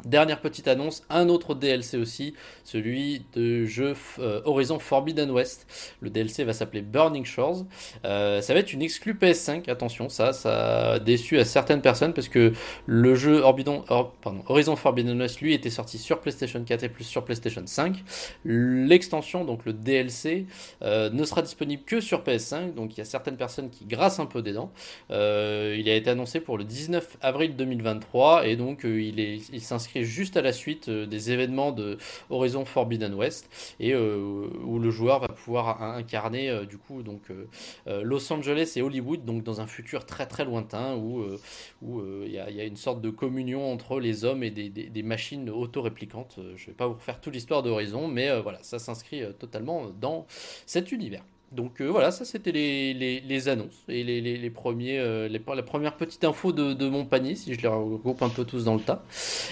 Dernière 0.06 0.42
petite 0.42 0.68
annonce, 0.68 1.02
un 1.10 1.30
autre 1.30 1.56
DLC 1.56 1.98
aussi, 1.98 2.34
celui 2.66 3.24
de 3.36 3.64
jeu 3.64 3.94
euh, 4.20 4.42
Horizon 4.44 4.78
Forbidden 4.78 5.32
West. 5.32 5.66
Le 6.02 6.10
DLC 6.10 6.44
va 6.44 6.52
s'appeler 6.52 6.82
Burning 6.82 7.24
Shores. 7.24 7.64
Euh, 8.04 8.42
ça 8.42 8.54
va 8.54 8.60
être 8.60 8.74
une 8.74 8.82
exclue 8.82 9.14
PS5, 9.14 9.70
attention, 9.70 10.10
ça, 10.10 10.34
ça 10.34 10.94
a 10.94 11.00
déçu 11.00 11.40
à 11.40 11.46
certaines 11.46 11.82
personnes 11.82 12.14
parce 12.14 12.28
que 12.28 12.52
le 12.86 13.16
jeu 13.16 13.44
Horizon 13.44 14.76
Forbidden 14.76 15.22
West, 15.22 15.40
lui, 15.40 15.54
était 15.54 15.70
sorti 15.70 15.98
sur 15.98 16.20
PlayStation 16.20 16.62
4 16.62 16.84
et 16.84 16.90
plus 16.90 17.06
sur 17.06 17.24
PlayStation 17.24 17.64
5. 17.66 18.04
L'extension, 18.44 19.46
donc 19.46 19.64
le 19.64 19.72
DLC, 19.72 20.48
euh, 20.82 21.10
ne 21.12 21.24
sera 21.24 21.42
disponible 21.42 21.84
que 21.84 22.02
sur 22.02 22.24
PS5, 22.24 22.74
donc 22.74 22.96
il 22.96 22.98
y 22.98 23.02
a 23.02 23.06
certaines 23.06 23.38
personnes 23.38 23.70
qui 23.70 23.86
grassent 23.86 24.20
un 24.20 24.26
peu 24.26 24.42
des 24.42 24.52
dents. 24.52 24.74
il 25.10 25.16
a 25.88 25.96
été 25.96 26.10
annoncé 26.10 26.42
pour 26.42 26.58
le 26.58 26.66
19 26.66 27.20
avril 27.22 27.56
2023 27.56 28.48
et 28.48 28.58
donc 28.58 28.82
il 28.84 29.22
est 29.22 29.40
il 29.54 29.62
juste 29.96 30.38
à 30.38 30.42
la 30.42 30.54
suite 30.54 30.90
euh, 30.90 31.06
des 31.06 31.32
événements 31.32 31.72
de 31.72 31.98
Horizon 32.30 32.66
Forbidden 32.66 33.14
West 33.14 33.50
et 33.80 33.94
euh, 33.94 34.48
où 34.64 34.80
le 34.80 34.90
joueur 34.90 35.20
va 35.20 35.28
pouvoir 35.28 35.82
incarner 35.82 36.50
euh, 36.50 36.66
du 36.66 36.78
coup 36.78 37.04
donc 37.04 37.22
Los 37.86 38.32
Angeles 38.32 38.74
et 38.76 38.82
Hollywood 38.82 39.26
donc 39.26 39.44
dans 39.44 39.62
un 39.62 39.68
futur 39.68 40.06
très 40.06 40.26
très 40.26 40.46
lointain 40.46 40.96
où 40.96 41.26
il 42.26 42.32
y, 42.32 42.40
a 42.40 42.64
une 42.64 42.78
sorte 42.78 43.02
de 43.02 43.10
communion 43.10 43.72
entre 43.72 44.00
les 44.00 44.26
hommes 44.26 44.44
et 44.44 44.52
des, 44.52 44.70
des, 44.70 45.04
machines 45.04 45.50
auto-réplicantes. 45.50 46.40
Je 46.56 46.68
vais 46.68 46.74
pas 46.74 46.88
vous 46.88 46.96
refaire 46.96 47.20
toute 47.20 47.34
l'histoire 47.34 47.64
d'Horizon, 47.64 48.08
mais 48.08 48.40
voilà, 48.42 48.60
ça 48.62 48.80
s'inscrit 48.80 49.24
totalement 49.38 49.90
dans 50.00 50.26
cet 50.66 50.92
univers. 50.92 51.24
Donc 51.54 51.82
euh, 51.82 51.88
voilà, 51.88 52.12
ça 52.12 52.26
c'était 52.26 52.52
les, 52.52 52.94
les, 52.94 53.48
annonces 53.48 53.84
et 53.88 54.04
les, 54.04 54.22
les 54.22 54.50
premiers, 54.50 55.00
euh, 55.00 55.30
la 55.30 55.64
première 55.64 55.96
petite 55.96 56.24
info 56.24 56.52
de, 56.52 56.74
de, 56.74 56.90
mon 56.90 57.06
panier, 57.06 57.36
si 57.36 57.54
je 57.54 57.62
les 57.62 57.68
regroupe 57.68 58.22
un 58.24 58.30
peu 58.30 58.44
tous 58.44 58.66
dans 58.66 58.74
le 58.74 58.82
tas. 58.82 59.04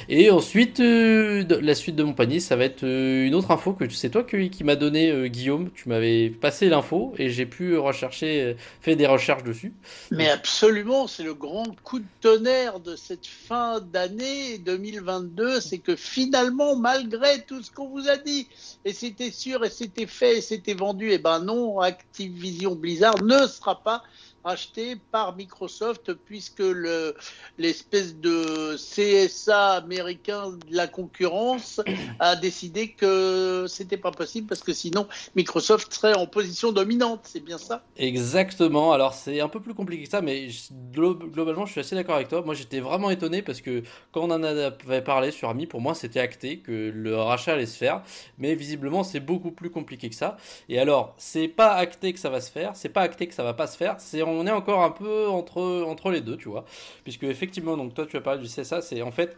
Et 0.10 0.32
ensuite, 0.32 0.80
euh, 0.80 1.46
la 1.62 1.76
suite 1.76 1.96
de 1.96 2.04
mon 2.04 2.14
panier, 2.14 2.40
ça 2.40 2.56
va 2.56 2.66
être 2.66 2.84
une 2.84 3.36
autre 3.36 3.52
info 3.52 3.74
que 3.74 3.88
c'est 3.90 4.10
toi 4.10 4.24
qui, 4.24 4.50
qui 4.50 4.64
m'a 4.64 4.76
donné, 4.76 5.30
Guillaume. 5.30 5.70
Tu 5.76 5.90
m'avais 5.90 6.30
passé 6.30 6.70
l'info 6.70 7.14
et 7.18 7.30
j'ai 7.30 7.46
pu 7.46 7.78
rechercher, 7.78 8.56
faire 8.82 8.98
des 8.98 9.08
recherches 9.08 9.44
dessus. 9.44 9.74
Mais 10.10 10.30
absolument, 10.30 11.08
c'est 11.08 11.24
le 11.24 11.34
grand 11.34 11.66
coup 11.84 12.00
de 12.00 12.06
tonnerre 12.22 12.80
de 12.80 12.96
cette 12.96 13.28
fin 13.28 13.80
d'année 13.80 14.58
2022, 14.60 15.62
c'est 15.62 15.78
que 15.78 15.96
finalement, 15.96 16.76
malgré 16.76 17.42
tout 17.42 17.62
ce 17.62 17.72
qu'on 17.72 17.90
vous 17.90 18.10
a 18.10 18.18
dit, 18.18 18.48
et 18.86 18.94
c'était 18.94 19.32
sûr, 19.32 19.64
et 19.64 19.70
c'était 19.70 20.08
fait, 20.08 20.38
et 20.38 20.42
c'était 20.42 20.74
vendu, 20.74 21.12
et 21.12 21.18
ben 21.18 21.40
non, 21.40 21.80
Activision 21.92 22.76
Blizzard 22.76 23.20
ne 23.22 23.48
sera 23.48 23.82
pas 23.84 24.04
acheté 24.44 24.96
par 25.12 25.36
Microsoft 25.36 26.14
puisque 26.14 26.60
le, 26.60 27.16
l'espèce 27.58 28.16
de 28.16 28.76
CSA 28.76 29.74
américain 29.74 30.52
de 30.52 30.76
la 30.76 30.88
concurrence 30.88 31.82
a 32.20 32.36
décidé 32.36 32.90
que 32.90 33.66
c'était 33.68 33.98
pas 33.98 34.12
possible 34.12 34.48
parce 34.48 34.62
que 34.62 34.74
sinon 34.74 35.08
Microsoft 35.36 35.94
serait 35.94 36.16
en 36.16 36.28
position 36.28 36.72
dominante, 36.72 37.22
c'est 37.24 37.44
bien 37.44 37.58
ça? 37.58 37.84
Exactement, 37.98 38.94
alors 38.94 39.14
c'est 39.14 39.42
un 39.42 39.50
peu 39.50 39.60
plus 39.60 39.74
compliqué 39.74 40.04
que 40.04 40.10
ça, 40.10 40.22
mais 40.22 40.48
globalement 40.92 41.66
je 41.66 41.72
suis 41.72 41.82
assez 41.82 41.96
d'accord 41.96 42.16
avec 42.16 42.28
toi. 42.28 42.42
Moi 42.44 42.56
j'étais 42.56 42.80
vraiment 42.80 43.10
étonné 43.10 43.42
parce 43.42 43.62
que 43.62 43.84
quand 44.12 44.22
on 44.22 44.32
en 44.32 44.44
avait 44.44 45.02
parlé 45.02 45.32
sur 45.32 45.50
Ami, 45.50 45.68
pour 45.68 45.82
moi 45.82 45.96
c'était 45.96 46.20
acté 46.20 46.60
que 46.60 46.92
le 46.94 47.16
rachat 47.18 47.54
allait 47.54 47.66
se 47.66 47.78
faire, 47.78 48.04
mais 48.38 48.56
visiblement 48.56 49.04
c'est 49.04 49.20
beaucoup 49.20 49.52
plus 49.52 49.70
compliqué 49.70 50.10
que 50.10 50.16
ça. 50.16 50.38
Et 50.70 50.80
alors, 50.80 51.14
c'est 51.18 51.48
pas 51.48 51.74
acté 51.74 52.14
que 52.14 52.20
ça 52.20 52.30
va 52.30 52.42
se 52.42 52.52
faire, 52.52 52.76
c'est 52.76 52.90
pas 52.90 53.02
acté 53.02 53.28
que 53.28 53.34
ça 53.34 53.44
va 53.44 53.54
pas 53.54 53.68
se 53.68 53.78
faire, 53.78 53.96
c'est 54.00 54.22
on 54.32 54.48
est 54.48 54.52
encore 54.52 54.84
un 54.84 54.92
peu 54.92 55.28
entre, 55.28 55.84
entre 55.88 56.12
les 56.12 56.22
deux, 56.22 56.38
tu 56.38 56.50
vois. 56.50 56.66
Puisque 57.04 57.24
effectivement, 57.24 57.78
donc 57.78 57.94
toi 57.94 58.06
tu 58.06 58.18
as 58.18 58.22
parlé 58.22 58.42
du 58.42 58.48
CSA, 58.48 58.82
c'est 58.82 59.02
en 59.02 59.12
fait 59.12 59.38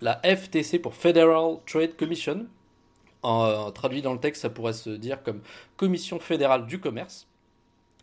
la 0.00 0.20
FTC 0.24 0.78
pour 0.78 0.94
Federal 0.94 1.56
Trade 1.66 1.96
Commission. 1.96 2.46
Traduit 3.22 4.00
dans 4.02 4.14
le 4.14 4.20
texte, 4.20 4.42
ça 4.42 4.50
pourrait 4.50 4.72
se 4.72 4.90
dire 4.90 5.22
comme 5.22 5.40
Commission 5.76 6.18
fédérale 6.18 6.66
du 6.66 6.80
commerce. 6.80 7.26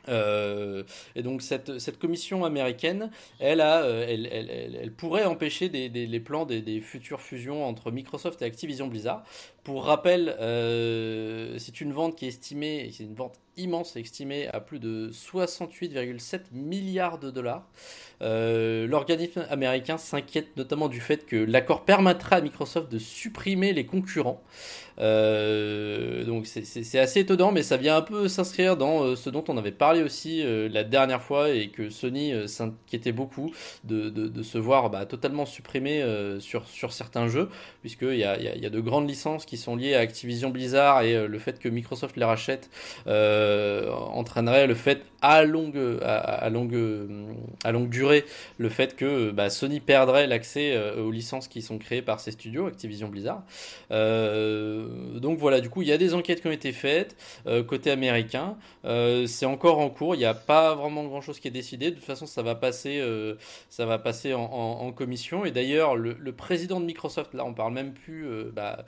Euh, 0.09 0.83
et 1.15 1.23
donc 1.23 1.41
cette, 1.41 1.79
cette, 1.79 1.99
commission 1.99 2.45
américaine, 2.45 3.11
elle, 3.39 3.61
a, 3.61 3.81
euh, 3.83 4.05
elle, 4.07 4.25
elle, 4.25 4.91
pourrait 4.91 5.25
empêcher 5.25 5.69
des, 5.69 5.89
les 5.89 6.19
plans 6.19 6.45
des, 6.45 6.79
futures 6.81 7.21
fusions 7.21 7.65
entre 7.65 7.91
Microsoft 7.91 8.41
et 8.41 8.45
Activision 8.45 8.87
Blizzard. 8.87 9.23
Pour 9.67 9.83
rappel, 9.83 10.33
euh, 10.39 11.55
c'est 11.57 11.81
une 11.81 11.91
vente 11.91 12.15
qui 12.15 12.23
est 12.23 12.29
estimée, 12.29 12.89
c'est 12.93 13.03
une 13.03 13.15
vente 13.15 13.35
immense, 13.57 13.97
estimée 13.97 14.47
à 14.47 14.61
plus 14.61 14.79
de 14.79 15.09
68,7 15.11 16.53
milliards 16.53 17.17
de 17.17 17.31
dollars. 17.31 17.67
Euh, 18.21 18.87
L'organisme 18.87 19.45
américain 19.49 19.97
s'inquiète 19.97 20.55
notamment 20.55 20.87
du 20.87 21.01
fait 21.01 21.25
que 21.25 21.35
l'accord 21.35 21.83
permettra 21.83 22.37
à 22.37 22.41
Microsoft 22.41 22.89
de 22.89 22.97
supprimer 22.97 23.73
les 23.73 23.85
concurrents. 23.85 24.41
Euh, 24.99 26.23
donc 26.23 26.47
c'est 26.47 26.99
assez 26.99 27.19
étonnant, 27.19 27.51
mais 27.51 27.61
ça 27.61 27.77
vient 27.77 27.97
un 27.97 28.01
peu 28.01 28.27
s'inscrire 28.27 28.77
dans 28.77 29.15
ce 29.15 29.29
dont 29.29 29.43
on 29.47 29.57
avait 29.57 29.71
parlé 29.71 30.01
aussi 30.01 30.43
la 30.43 30.83
dernière 30.83 31.21
fois 31.21 31.49
et 31.49 31.69
que 31.69 31.89
Sony 31.89 32.47
s'inquiétait 32.47 33.11
beaucoup 33.11 33.51
de, 33.83 34.43
se 34.43 34.57
voir 34.59 34.89
bah, 34.91 35.05
totalement 35.05 35.45
supprimé 35.45 36.03
sur, 36.39 36.63
certains 36.91 37.27
jeux, 37.27 37.49
puisqu'il 37.81 38.17
y 38.17 38.23
a, 38.23 38.39
y 38.39 38.65
a 38.65 38.69
de 38.69 38.79
grandes 38.79 39.09
licences 39.09 39.45
qui 39.45 39.56
sont 39.57 39.75
liées 39.75 39.95
à 39.95 39.99
Activision 39.99 40.49
Blizzard 40.49 41.01
et 41.01 41.27
le 41.27 41.39
fait 41.39 41.59
que 41.59 41.69
Microsoft 41.69 42.15
les 42.17 42.25
rachète 42.25 42.69
entraînerait 43.05 44.67
le 44.67 44.75
fait 44.75 45.01
à 45.21 45.43
longue, 45.43 45.79
à, 46.03 46.49
longue, 46.49 46.77
à 47.63 47.71
longue 47.71 47.89
durée 47.89 48.25
le 48.57 48.69
fait 48.69 48.95
que 48.95 49.31
bah, 49.31 49.49
Sony 49.49 49.79
perdrait 49.79 50.27
l'accès 50.27 50.77
aux 50.97 51.11
licences 51.11 51.47
qui 51.47 51.61
sont 51.61 51.77
créées 51.77 52.01
par 52.01 52.19
ces 52.19 52.31
studios, 52.31 52.67
Activision 52.67 53.09
Blizzard. 53.09 53.43
Euh, 53.91 54.37
euh, 54.37 55.19
donc 55.19 55.39
voilà, 55.39 55.61
du 55.61 55.69
coup, 55.69 55.81
il 55.81 55.87
y 55.87 55.91
a 55.91 55.97
des 55.97 56.13
enquêtes 56.13 56.41
qui 56.41 56.47
ont 56.47 56.51
été 56.51 56.71
faites 56.71 57.15
euh, 57.47 57.63
côté 57.63 57.91
américain. 57.91 58.57
Euh, 58.85 59.27
c'est 59.27 59.45
encore 59.45 59.79
en 59.79 59.89
cours. 59.89 60.15
Il 60.15 60.19
n'y 60.19 60.25
a 60.25 60.33
pas 60.33 60.75
vraiment 60.75 61.03
grand 61.05 61.21
chose 61.21 61.39
qui 61.39 61.47
est 61.47 61.51
décidé. 61.51 61.91
De 61.91 61.95
toute 61.95 62.05
façon, 62.05 62.25
ça 62.25 62.41
va 62.41 62.55
passer, 62.55 63.01
ça 63.69 63.85
va 63.85 63.97
passer 63.99 64.33
en, 64.33 64.91
commission. 64.91 65.45
Et 65.45 65.51
d'ailleurs, 65.51 65.95
le, 65.95 66.31
président 66.31 66.79
de 66.79 66.85
Microsoft, 66.85 67.33
là, 67.33 67.45
on 67.45 67.53
parle 67.53 67.73
même 67.73 67.93
plus, 67.93 68.27
bah, 68.53 68.85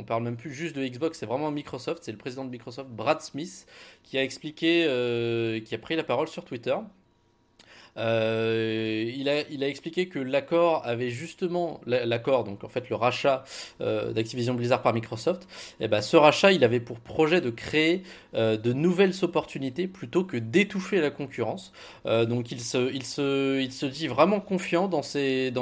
on 0.00 0.04
parle 0.04 0.22
même 0.22 0.36
plus 0.36 0.52
juste 0.52 0.74
de 0.74 0.86
Xbox. 0.86 1.18
C'est 1.18 1.26
vraiment 1.26 1.50
Microsoft. 1.50 2.02
C'est 2.04 2.12
le 2.12 2.18
président 2.18 2.44
de 2.44 2.50
Microsoft, 2.50 2.90
Brad 2.90 3.20
Smith, 3.20 3.66
qui 4.02 4.18
a 4.18 4.24
expliqué, 4.24 4.84
qui 5.64 5.74
a 5.74 5.78
pris 5.78 5.96
la 5.96 6.04
parole 6.04 6.28
sur 6.28 6.44
Twitter. 6.44 6.76
Euh, 7.96 9.10
il, 9.14 9.28
a, 9.28 9.68
expliqué 9.68 10.08
que 10.08 10.18
l'accord 10.18 10.82
avait 10.84 11.10
justement 11.10 11.80
l'accord, 11.86 12.44
donc 12.44 12.64
en 12.64 12.68
fait 12.68 12.88
le 12.88 12.96
rachat 12.96 13.44
euh, 13.80 14.12
d'Activision 14.12 14.54
Blizzard 14.54 14.82
par 14.82 14.94
Microsoft. 14.94 15.44
Et 15.80 15.84
eh 15.84 15.88
ben 15.88 16.00
ce 16.00 16.16
rachat, 16.16 16.52
il 16.52 16.64
avait 16.64 16.80
pour 16.80 17.00
projet 17.00 17.40
de 17.40 17.50
créer 17.50 18.02
euh, 18.34 18.56
de 18.56 18.72
nouvelles 18.72 19.14
opportunités 19.22 19.86
plutôt 19.86 20.24
que 20.24 20.36
d'étouffer 20.36 21.00
la 21.00 21.10
concurrence. 21.10 21.72
donc 22.04 22.50
il 22.52 22.60
se, 22.60 23.86
dit 23.86 24.06
vraiment 24.08 24.40
confiant 24.40 24.88
dans 24.88 25.02
ses, 25.02 25.52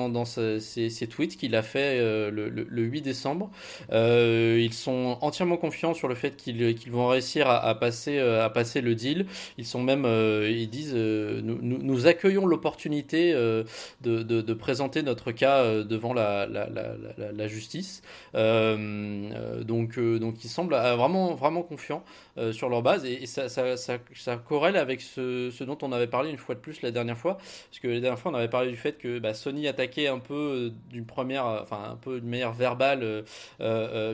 tweets 1.10 1.36
qu'il 1.36 1.54
a 1.54 1.62
fait 1.62 1.98
le, 2.30 2.48
le, 2.48 2.82
8 2.82 3.02
décembre. 3.02 3.50
ils 3.90 4.72
sont 4.72 5.18
entièrement 5.20 5.56
confiants 5.56 5.94
sur 5.94 6.08
le 6.08 6.14
fait 6.14 6.36
qu'ils 6.36 6.92
vont 6.92 7.08
réussir 7.08 7.48
à, 7.48 7.64
à 7.64 7.74
passer, 7.74 8.18
à 8.18 8.50
passer 8.50 8.80
le 8.80 8.94
deal. 8.94 9.26
Ils 9.56 9.66
sont 9.66 9.82
même, 9.82 10.04
ils 10.04 10.68
disent, 10.68 10.94
nous, 10.94 11.58
nous, 11.60 11.78
nous 11.78 12.06
accueillons 12.18 12.46
l'opportunité 12.46 13.32
euh, 13.32 13.62
de, 14.00 14.52
présenter 14.54 15.02
notre 15.02 15.30
cas 15.30 15.62
euh, 15.62 15.84
devant 15.84 16.12
la, 16.12 17.48
justice. 17.48 18.02
Euh, 18.34 19.62
donc, 19.62 19.98
donc 19.98 20.44
ils 20.44 20.48
semblent 20.48 20.74
vraiment, 20.74 21.34
vraiment 21.34 21.62
confiants 21.62 22.04
sur 22.52 22.68
leur 22.68 22.82
base 22.82 23.04
et, 23.04 23.26
ça, 23.26 23.48
ça, 23.48 24.36
corrèle 24.36 24.76
avec 24.76 25.00
ce, 25.00 25.50
ce, 25.50 25.64
dont 25.64 25.78
on 25.82 25.92
avait 25.92 26.06
parlé 26.06 26.30
une 26.30 26.36
fois 26.36 26.54
de 26.54 26.60
plus 26.60 26.82
la 26.82 26.90
dernière 26.90 27.16
fois. 27.16 27.36
Parce 27.36 27.80
que 27.80 27.88
la 27.88 28.00
dernière 28.00 28.18
fois, 28.18 28.32
on 28.32 28.34
avait 28.34 28.48
parlé 28.48 28.70
du 28.70 28.76
fait 28.76 28.98
que 28.98 29.18
bah, 29.18 29.34
Sony 29.34 29.68
attaquait 29.68 30.08
un 30.08 30.18
peu 30.18 30.72
d'une 30.90 31.06
première, 31.06 31.44
enfin 31.46 31.90
un 31.92 31.96
peu 31.96 32.20
d'une 32.20 32.30
manière 32.30 32.52
verbale 32.52 33.24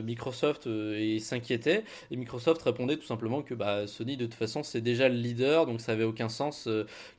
Microsoft 0.03 0.67
et 0.67 1.19
s'inquiétait. 1.19 1.83
Et 2.11 2.17
Microsoft 2.17 2.61
répondait 2.61 2.97
tout 2.97 3.05
simplement 3.05 3.41
que 3.41 3.53
bah, 3.53 3.87
Sony 3.87 4.17
de 4.17 4.25
toute 4.25 4.35
façon 4.35 4.63
c'est 4.63 4.81
déjà 4.81 5.09
le 5.09 5.15
leader, 5.15 5.65
donc 5.65 5.81
ça 5.81 5.93
avait 5.93 6.03
aucun 6.03 6.29
sens 6.29 6.69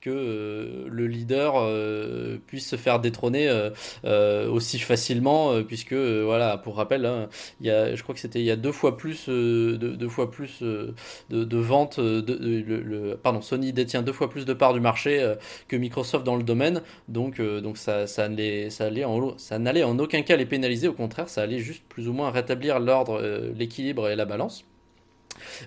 que 0.00 0.75
le 0.88 1.06
leader 1.06 1.54
euh, 1.56 2.38
puisse 2.47 2.68
se 2.68 2.76
faire 2.76 3.00
détrôner 3.00 3.49
euh, 3.49 3.71
euh, 4.04 4.49
aussi 4.49 4.78
facilement, 4.78 5.62
puisque 5.62 5.95
voilà, 5.95 6.59
pour 6.59 6.76
rappel, 6.76 7.06
hein, 7.06 7.28
il 7.61 7.66
y 7.66 7.71
a, 7.71 7.95
je 7.95 8.02
crois 8.02 8.14
que 8.14 8.21
c'était 8.21 8.40
il 8.40 8.45
y 8.45 8.50
a 8.50 8.56
deux 8.56 8.73
fois 8.73 8.97
plus, 8.97 9.28
de, 9.28 9.76
deux 9.76 10.09
fois 10.09 10.30
plus 10.30 10.62
de, 10.62 10.95
ventes. 11.30 12.00
De, 12.00 12.38
le, 12.40 13.16
pardon, 13.16 13.40
Sony 13.40 13.73
détient 13.73 14.02
deux 14.02 14.12
fois 14.12 14.28
plus 14.30 14.45
de 14.45 14.52
parts 14.52 14.75
du 14.75 14.80
marché 14.80 15.35
que 15.68 15.76
Microsoft 15.76 16.25
dans 16.25 16.37
le 16.37 16.42
domaine, 16.42 16.83
donc 17.09 17.40
donc 17.40 17.78
ça 17.78 18.06
ça 18.06 18.26
ça 18.26 18.85
allait 18.85 19.11
ça 19.37 19.59
n'allait 19.59 19.85
en 19.85 19.99
aucun 19.99 20.23
cas 20.23 20.37
les 20.37 20.47
pénaliser, 20.47 20.88
au 20.88 20.92
contraire, 20.92 21.28
ça 21.28 21.42
allait 21.42 21.59
juste 21.59 21.83
plus 21.88 22.09
ou 22.09 22.12
moins 22.12 22.30
rétablir 22.30 22.80
l'ordre, 22.80 23.23
l'équilibre 23.56 24.09
et 24.09 24.16
la 24.16 24.25
balance. 24.25 24.64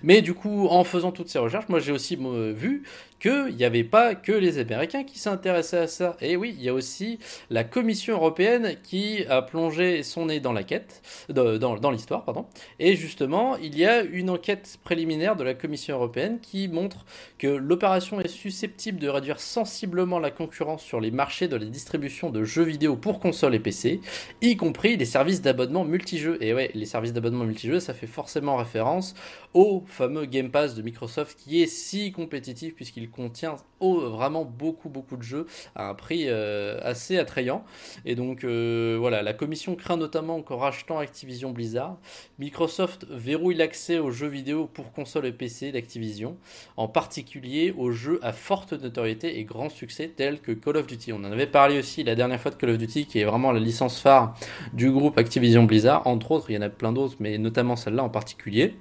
Mais 0.02 0.22
du 0.22 0.34
coup, 0.34 0.66
en 0.68 0.84
faisant 0.84 1.12
toutes 1.12 1.28
ces 1.28 1.38
recherches, 1.38 1.68
moi 1.68 1.78
j'ai 1.78 1.92
aussi 1.92 2.18
vu 2.54 2.84
qu'il 3.20 3.54
n'y 3.54 3.64
avait 3.64 3.84
pas 3.84 4.14
que 4.14 4.32
les 4.32 4.58
Américains 4.58 5.04
qui 5.04 5.18
s'intéressaient 5.18 5.78
à 5.78 5.86
ça. 5.86 6.16
Et 6.20 6.36
oui, 6.36 6.54
il 6.56 6.64
y 6.64 6.68
a 6.68 6.74
aussi 6.74 7.18
la 7.50 7.64
Commission 7.64 8.14
européenne 8.14 8.76
qui 8.82 9.24
a 9.28 9.42
plongé 9.42 10.02
son 10.02 10.26
nez 10.26 10.40
dans 10.40 10.52
la 10.52 10.62
quête, 10.62 11.02
dans, 11.28 11.90
l'histoire, 11.90 12.24
pardon. 12.24 12.46
Et 12.78 12.96
justement, 12.96 13.56
il 13.56 13.78
y 13.78 13.84
a 13.84 14.02
une 14.02 14.30
enquête 14.30 14.78
préliminaire 14.82 15.36
de 15.36 15.44
la 15.44 15.54
Commission 15.54 15.96
européenne 15.96 16.38
qui 16.40 16.68
montre 16.68 17.04
que 17.38 17.46
l'opération 17.46 18.20
est 18.20 18.28
susceptible 18.28 18.98
de 18.98 19.08
réduire 19.08 19.38
sensiblement 19.38 20.18
la 20.18 20.30
concurrence 20.30 20.82
sur 20.82 21.00
les 21.00 21.10
marchés 21.10 21.46
de 21.46 21.56
la 21.56 21.66
distribution 21.66 22.30
de 22.30 22.42
jeux 22.42 22.64
vidéo 22.64 22.96
pour 22.96 23.20
consoles 23.20 23.54
et 23.54 23.60
PC, 23.60 24.00
y 24.40 24.56
compris 24.56 24.96
les 24.96 25.04
services 25.04 25.42
d'abonnement 25.42 25.84
multijeux. 25.84 26.38
Et 26.40 26.54
ouais, 26.54 26.70
les 26.74 26.86
services 26.86 27.12
d'abonnement 27.12 27.44
multijeux, 27.44 27.80
ça 27.80 27.92
fait 27.92 28.06
forcément 28.06 28.56
référence 28.56 29.14
au 29.52 29.84
fameux 29.86 30.24
Game 30.24 30.50
Pass 30.50 30.74
de 30.74 30.82
Microsoft 30.82 31.38
qui 31.38 31.62
est 31.62 31.66
si 31.66 32.12
compétitif 32.12 32.74
puisqu'il 32.74 33.09
contient 33.10 33.56
vraiment 33.80 34.44
beaucoup 34.44 34.88
beaucoup 34.88 35.16
de 35.16 35.22
jeux 35.22 35.46
à 35.74 35.88
un 35.88 35.94
prix 35.94 36.24
euh, 36.26 36.78
assez 36.82 37.18
attrayant. 37.18 37.64
Et 38.04 38.14
donc 38.14 38.44
euh, 38.44 38.96
voilà, 39.00 39.22
la 39.22 39.32
commission 39.32 39.74
craint 39.74 39.96
notamment 39.96 40.42
qu'en 40.42 40.58
rachetant 40.58 40.98
Activision 40.98 41.50
Blizzard, 41.50 41.96
Microsoft 42.38 43.06
verrouille 43.08 43.54
l'accès 43.54 43.98
aux 43.98 44.10
jeux 44.10 44.28
vidéo 44.28 44.66
pour 44.66 44.92
console 44.92 45.26
et 45.26 45.32
PC 45.32 45.72
d'Activision, 45.72 46.36
en 46.76 46.88
particulier 46.88 47.74
aux 47.76 47.90
jeux 47.90 48.18
à 48.22 48.32
forte 48.32 48.72
notoriété 48.72 49.38
et 49.38 49.44
grand 49.44 49.70
succès 49.70 50.08
tels 50.08 50.40
que 50.40 50.52
Call 50.52 50.76
of 50.76 50.86
Duty. 50.86 51.12
On 51.12 51.18
en 51.18 51.32
avait 51.32 51.46
parlé 51.46 51.78
aussi 51.78 52.04
la 52.04 52.14
dernière 52.14 52.40
fois 52.40 52.50
de 52.50 52.56
Call 52.56 52.70
of 52.70 52.78
Duty 52.78 53.06
qui 53.06 53.20
est 53.20 53.24
vraiment 53.24 53.52
la 53.52 53.60
licence 53.60 54.00
phare 54.00 54.36
du 54.72 54.90
groupe 54.90 55.18
Activision 55.18 55.64
Blizzard, 55.64 56.06
entre 56.06 56.32
autres, 56.32 56.50
il 56.50 56.54
y 56.54 56.58
en 56.58 56.62
a 56.62 56.68
plein 56.68 56.92
d'autres, 56.92 57.16
mais 57.20 57.38
notamment 57.38 57.76
celle-là 57.76 58.04
en 58.04 58.08
particulier. 58.08 58.74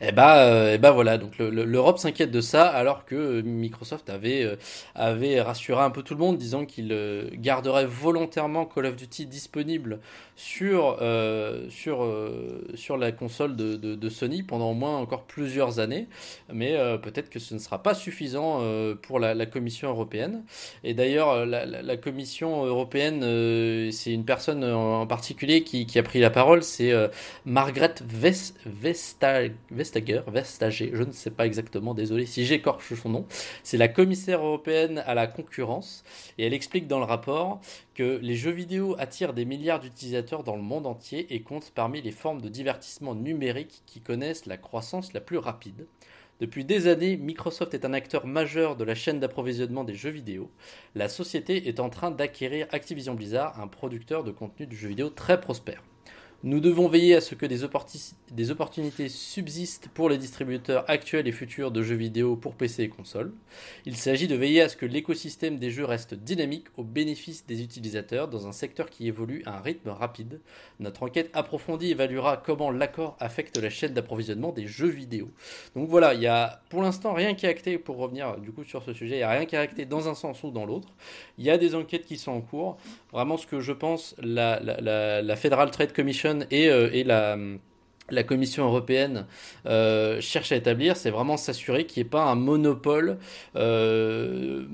Et 0.00 0.06
eh 0.08 0.12
bah, 0.12 0.46
euh, 0.46 0.72
eh 0.74 0.78
bah 0.78 0.92
voilà, 0.92 1.18
donc 1.18 1.38
l'Europe 1.38 1.98
s'inquiète 1.98 2.30
de 2.30 2.40
ça 2.40 2.66
alors 2.68 3.04
que 3.04 3.42
Microsoft 3.42 4.08
avait, 4.08 4.42
euh, 4.44 4.56
avait 4.94 5.40
rassuré 5.40 5.82
un 5.82 5.90
peu 5.90 6.02
tout 6.02 6.14
le 6.14 6.20
monde 6.20 6.38
disant 6.38 6.64
qu'il 6.64 6.92
euh, 6.92 7.28
garderait 7.34 7.86
volontairement 7.86 8.64
Call 8.64 8.86
of 8.86 8.96
Duty 8.96 9.26
disponible 9.26 10.00
sur, 10.36 10.98
sur, 11.68 12.08
sur 12.74 12.96
la 12.96 13.12
console 13.12 13.56
de, 13.56 14.08
Sony 14.08 14.42
pendant 14.42 14.70
au 14.70 14.74
moins 14.74 14.96
encore 14.96 15.24
plusieurs 15.24 15.80
années. 15.80 16.08
Mais 16.50 16.78
peut-être 17.02 17.28
que 17.28 17.38
ce 17.38 17.52
ne 17.52 17.58
sera 17.58 17.82
pas 17.82 17.92
suffisant 17.92 18.62
pour 19.02 19.18
la, 19.18 19.44
Commission 19.44 19.90
européenne. 19.90 20.42
Et 20.82 20.94
d'ailleurs, 20.94 21.44
la, 21.44 21.96
Commission 21.98 22.64
européenne, 22.64 23.20
c'est 23.92 24.14
une 24.14 24.24
personne 24.24 24.64
en 24.64 25.06
particulier 25.06 25.62
qui, 25.62 25.84
qui, 25.84 25.98
a 25.98 26.02
pris 26.02 26.20
la 26.20 26.30
parole, 26.30 26.62
c'est 26.62 26.90
Margaret 27.44 27.96
Vestager 28.02 29.52
Vestager, 29.70 30.22
Vestager, 30.26 30.90
je 30.94 31.02
ne 31.02 31.12
sais 31.12 31.30
pas 31.30 31.46
exactement, 31.46 31.94
désolé 31.94 32.26
si 32.26 32.44
j'écorche 32.44 32.94
son 32.94 33.08
nom. 33.08 33.26
C'est 33.62 33.76
la 33.76 33.88
commissaire 33.88 34.44
européenne 34.44 35.02
à 35.06 35.14
la 35.14 35.26
concurrence 35.26 36.04
et 36.38 36.46
elle 36.46 36.54
explique 36.54 36.86
dans 36.86 36.98
le 36.98 37.04
rapport 37.04 37.60
que 37.94 38.18
les 38.22 38.34
jeux 38.34 38.50
vidéo 38.50 38.96
attirent 38.98 39.32
des 39.32 39.44
milliards 39.44 39.80
d'utilisateurs 39.80 40.42
dans 40.42 40.56
le 40.56 40.62
monde 40.62 40.86
entier 40.86 41.32
et 41.34 41.42
comptent 41.42 41.72
parmi 41.74 42.02
les 42.02 42.12
formes 42.12 42.40
de 42.40 42.48
divertissement 42.48 43.14
numérique 43.14 43.82
qui 43.86 44.00
connaissent 44.00 44.46
la 44.46 44.56
croissance 44.56 45.12
la 45.12 45.20
plus 45.20 45.38
rapide. 45.38 45.86
Depuis 46.40 46.64
des 46.64 46.86
années, 46.86 47.18
Microsoft 47.18 47.74
est 47.74 47.84
un 47.84 47.92
acteur 47.92 48.26
majeur 48.26 48.74
de 48.74 48.84
la 48.84 48.94
chaîne 48.94 49.20
d'approvisionnement 49.20 49.84
des 49.84 49.94
jeux 49.94 50.10
vidéo. 50.10 50.50
La 50.94 51.10
société 51.10 51.68
est 51.68 51.80
en 51.80 51.90
train 51.90 52.10
d'acquérir 52.10 52.66
Activision 52.72 53.14
Blizzard, 53.14 53.60
un 53.60 53.68
producteur 53.68 54.24
de 54.24 54.30
contenu 54.30 54.66
de 54.66 54.74
jeux 54.74 54.88
vidéo 54.88 55.10
très 55.10 55.38
prospère. 55.38 55.82
Nous 56.42 56.60
devons 56.60 56.88
veiller 56.88 57.16
à 57.16 57.20
ce 57.20 57.34
que 57.34 57.44
des, 57.44 57.64
opportunités 58.50 59.10
subsistent 59.10 59.88
pour 59.92 60.08
les 60.08 60.16
distributeurs 60.16 60.88
actuels 60.88 61.28
et 61.28 61.32
futurs 61.32 61.70
de 61.70 61.82
jeux 61.82 61.96
vidéo 61.96 62.34
pour 62.34 62.54
PC 62.54 62.84
et 62.84 62.88
console. 62.88 63.34
Il 63.84 63.94
s'agit 63.94 64.26
de 64.26 64.36
veiller 64.36 64.62
à 64.62 64.70
ce 64.70 64.76
que 64.78 64.86
l'écosystème 64.86 65.58
des 65.58 65.70
jeux 65.70 65.84
reste 65.84 66.14
dynamique 66.14 66.68
au 66.78 66.82
bénéfice 66.82 67.44
des 67.44 67.62
utilisateurs 67.62 68.26
dans 68.26 68.46
un 68.46 68.52
secteur 68.52 68.88
qui 68.88 69.06
évolue 69.06 69.42
à 69.44 69.58
un 69.58 69.60
rythme 69.60 69.90
rapide. 69.90 70.40
Notre 70.78 71.02
enquête 71.02 71.28
approfondie 71.34 71.90
évaluera 71.90 72.38
comment 72.38 72.70
l'accord 72.70 73.18
affecte 73.20 73.58
la 73.58 73.68
chaîne 73.68 73.92
d'approvisionnement 73.92 74.52
des 74.52 74.66
jeux 74.66 74.88
vidéo. 74.88 75.28
Donc 75.76 75.90
voilà, 75.90 76.14
il 76.14 76.22
y 76.22 76.26
a 76.26 76.62
pour 76.70 76.80
l'instant 76.80 77.12
rien 77.12 77.34
qui 77.34 77.44
est 77.44 77.50
acté 77.50 77.76
pour 77.76 77.98
revenir 77.98 78.38
du 78.38 78.50
coup 78.50 78.64
sur 78.64 78.82
ce 78.82 78.94
sujet, 78.94 79.16
il 79.16 79.18
n'y 79.18 79.24
a 79.24 79.30
rien 79.30 79.44
qui 79.44 79.56
est 79.56 79.58
acté 79.58 79.84
dans 79.84 80.08
un 80.08 80.14
sens 80.14 80.42
ou 80.42 80.50
dans 80.50 80.64
l'autre. 80.64 80.88
Il 81.36 81.44
y 81.44 81.50
a 81.50 81.58
des 81.58 81.74
enquêtes 81.74 82.06
qui 82.06 82.16
sont 82.16 82.32
en 82.32 82.40
cours. 82.40 82.78
Vraiment 83.12 83.36
ce 83.36 83.46
que 83.46 83.60
je 83.60 83.72
pense, 83.72 84.14
la 84.22 85.36
Federal 85.36 85.70
Trade 85.70 85.92
Commission 85.92 86.29
euh, 86.30 86.90
et, 86.92 87.04
la 87.04 87.36
la 88.10 88.22
Commission 88.24 88.64
européenne 88.64 89.26
euh, 89.66 90.20
cherche 90.20 90.52
à 90.52 90.56
établir, 90.56 90.96
c'est 90.96 91.10
vraiment 91.10 91.36
s'assurer 91.36 91.86
qu'il 91.86 92.02
n'y 92.02 92.06
ait 92.06 92.10
pas 92.10 92.24
un 92.24 92.34
monopole 92.34 93.18
euh, 93.56 94.64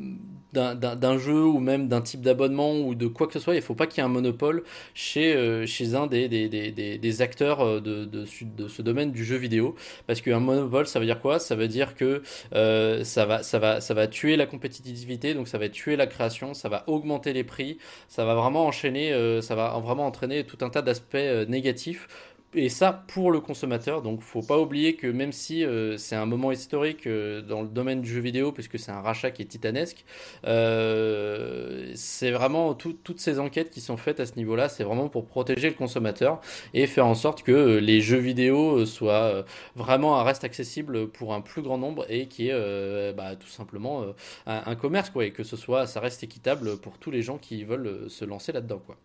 d'un 0.56 1.18
jeu 1.18 1.44
ou 1.44 1.58
même 1.58 1.88
d'un 1.88 2.00
type 2.00 2.20
d'abonnement 2.20 2.78
ou 2.80 2.94
de 2.94 3.06
quoi 3.06 3.26
que 3.26 3.32
ce 3.32 3.38
soit. 3.38 3.54
Il 3.54 3.58
ne 3.58 3.62
faut 3.62 3.74
pas 3.74 3.86
qu'il 3.86 3.98
y 3.98 4.00
ait 4.00 4.08
un 4.08 4.12
monopole 4.12 4.62
chez, 4.94 5.66
chez 5.66 5.94
un 5.94 6.06
des, 6.06 6.28
des, 6.28 6.48
des, 6.48 6.98
des 6.98 7.22
acteurs 7.22 7.80
de, 7.80 8.04
de, 8.04 8.24
de, 8.42 8.68
ce 8.68 8.82
domaine 8.82 9.12
du 9.12 9.24
jeu 9.24 9.36
vidéo. 9.36 9.74
Parce 10.06 10.20
qu'un 10.20 10.40
monopole, 10.40 10.86
ça 10.86 10.98
veut 11.00 11.06
dire 11.06 11.20
quoi? 11.20 11.38
Ça 11.38 11.54
veut 11.56 11.68
dire 11.68 11.94
que 11.94 12.22
ça, 12.52 13.26
va, 13.26 13.42
ça, 13.42 13.58
va, 13.58 13.80
ça 13.80 13.94
va 13.94 14.06
tuer 14.06 14.36
la 14.36 14.46
compétitivité, 14.46 15.34
donc 15.34 15.48
ça 15.48 15.58
va 15.58 15.68
tuer 15.68 15.96
la 15.96 16.06
création, 16.06 16.54
ça 16.54 16.68
va 16.68 16.84
augmenter 16.86 17.32
les 17.32 17.44
prix, 17.44 17.78
ça 18.08 18.24
va 18.24 18.34
vraiment 18.34 18.66
enchaîner, 18.66 19.12
ça 19.42 19.54
va 19.54 19.78
vraiment 19.78 20.06
entraîner 20.06 20.44
tout 20.44 20.58
un 20.64 20.70
tas 20.70 20.82
d'aspects 20.82 21.16
négatifs 21.48 22.08
et 22.56 22.68
ça 22.68 22.92
pour 22.92 23.30
le 23.30 23.40
consommateur. 23.40 24.02
Donc 24.02 24.22
faut 24.22 24.42
pas 24.42 24.58
oublier 24.58 24.96
que 24.96 25.06
même 25.06 25.32
si 25.32 25.64
euh, 25.64 25.96
c'est 25.96 26.16
un 26.16 26.26
moment 26.26 26.52
historique 26.52 27.06
euh, 27.06 27.42
dans 27.42 27.62
le 27.62 27.68
domaine 27.68 28.00
du 28.00 28.10
jeu 28.10 28.20
vidéo, 28.20 28.52
puisque 28.52 28.78
c'est 28.78 28.90
un 28.90 29.00
rachat 29.00 29.30
qui 29.30 29.42
est 29.42 29.46
titanesque, 29.46 30.04
euh, 30.46 31.92
c'est 31.94 32.30
vraiment 32.30 32.74
toutes 32.74 33.20
ces 33.20 33.38
enquêtes 33.38 33.70
qui 33.70 33.80
sont 33.80 33.96
faites 33.96 34.20
à 34.20 34.26
ce 34.26 34.36
niveau-là, 34.36 34.68
c'est 34.68 34.84
vraiment 34.84 35.08
pour 35.08 35.26
protéger 35.26 35.68
le 35.68 35.74
consommateur 35.74 36.40
et 36.74 36.86
faire 36.86 37.06
en 37.06 37.14
sorte 37.14 37.42
que 37.42 37.78
les 37.78 38.00
jeux 38.00 38.18
vidéo 38.18 38.84
soient 38.86 39.44
vraiment 39.74 40.18
un 40.18 40.22
reste 40.22 40.44
accessible 40.44 41.08
pour 41.08 41.34
un 41.34 41.40
plus 41.40 41.62
grand 41.62 41.78
nombre 41.78 42.06
et 42.08 42.28
qui 42.28 42.48
est 42.48 43.12
bah, 43.14 43.36
tout 43.36 43.48
simplement 43.48 44.04
un, 44.46 44.74
commerce 44.76 45.10
quoi, 45.10 45.24
et 45.24 45.32
que 45.32 45.44
ce 45.44 45.56
soit 45.56 45.86
ça 45.86 46.00
reste 46.00 46.22
équitable 46.22 46.78
pour 46.78 46.98
tous 46.98 47.10
les 47.10 47.22
gens 47.22 47.38
qui 47.38 47.64
veulent 47.64 48.08
se 48.08 48.24
lancer 48.24 48.52
là-dedans 48.52 48.80
quoi. 48.84 48.96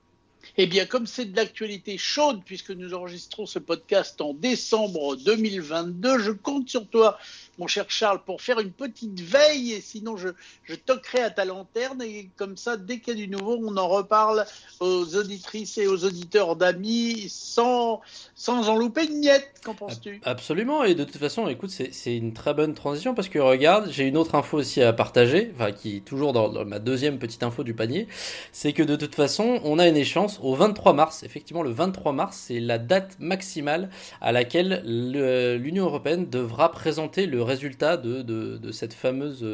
Eh 0.58 0.68
bien, 0.68 0.86
comme 0.86 1.08
c'est 1.08 1.26
de 1.26 1.36
l'actualité 1.36 1.98
chaude, 1.98 2.42
puisque 2.46 2.72
nous 2.72 2.94
enregistrons 2.94 3.46
ce 3.46 3.60
podcast 3.60 4.20
en 4.22 4.34
décembre 4.34 5.16
2022, 5.18 6.20
je 6.20 6.32
compte 6.32 6.70
sur 6.70 6.88
toi 6.88 7.18
mon 7.58 7.68
cher 7.68 7.86
Charles, 7.90 8.22
pour 8.26 8.42
faire 8.42 8.60
une 8.60 8.72
petite 8.72 9.20
veille. 9.20 9.74
Et 9.74 9.82
sinon, 9.82 10.18
je, 10.18 10.30
je 10.64 10.76
toquerai 10.76 11.22
à 11.22 11.30
ta 11.30 11.46
lanterne. 11.46 12.02
Et 12.02 12.30
comme 12.38 12.58
ça, 12.58 12.78
dès 12.78 13.00
qu'il 13.00 13.20
y 13.20 13.24
a 13.24 13.26
du 13.26 13.32
nouveau, 13.32 13.60
on 13.62 13.78
en 13.78 13.88
reparle 13.88 14.46
aux 14.80 15.16
auditrices 15.16 15.78
et 15.78 15.88
aux 15.88 16.04
auditeurs 16.06 16.56
d'amis 16.56 17.28
sans, 17.30 18.02
sans 18.36 18.70
en 18.70 18.78
louper 18.78 19.06
une 19.06 19.20
miette. 19.20 19.50
Qu'en 19.64 19.74
penses-tu? 19.74 20.22
Absolument. 20.24 20.84
Et 20.84 20.96
de 20.96 21.04
toute 21.04 21.18
façon, 21.18 21.48
écoute, 21.48 21.70
c'est 21.70 22.18
une 22.18 22.34
très 22.34 22.54
bonne 22.54 22.74
transition 22.74 23.14
parce 23.14 23.30
que 23.30 23.40
regarde, 23.40 23.90
j'ai 23.92 24.08
une 24.08 24.18
autre 24.18 24.36
info 24.36 24.58
aussi 24.58 24.82
à 24.82 24.94
partager, 24.94 25.52
enfin, 25.56 25.72
qui 25.72 25.98
est 25.98 26.06
toujours 26.06 26.34
dans, 26.34 26.66
ma 26.66 26.80
deuxième 26.80 27.20
petite 27.20 27.44
info 27.44 27.64
du 27.64 27.74
panier. 27.74 28.08
C'est 28.52 28.74
que 28.74 28.84
de 28.84 28.96
toute 28.96 29.16
façon, 29.16 29.60
on 29.64 29.80
a 29.80 29.88
une 29.88 29.98
échéance 29.98 30.40
au 30.42 30.56
23 30.56 30.94
mars. 30.94 31.24
Effectivement, 31.24 31.64
le 31.64 31.72
23 31.72 32.12
mars, 32.14 32.46
c'est 32.48 32.60
la 32.60 32.78
date 32.78 33.18
maximale 33.20 33.90
à 34.22 34.32
laquelle 34.32 34.82
l'Union 34.86 35.86
européenne 35.86 36.30
devra 36.30 36.72
présenter 36.72 37.26
le 37.26 37.42
résultat 37.52 37.98
de, 37.98 38.22
de, 38.22 38.72
cette 38.72 38.94
fameuse, 38.94 39.46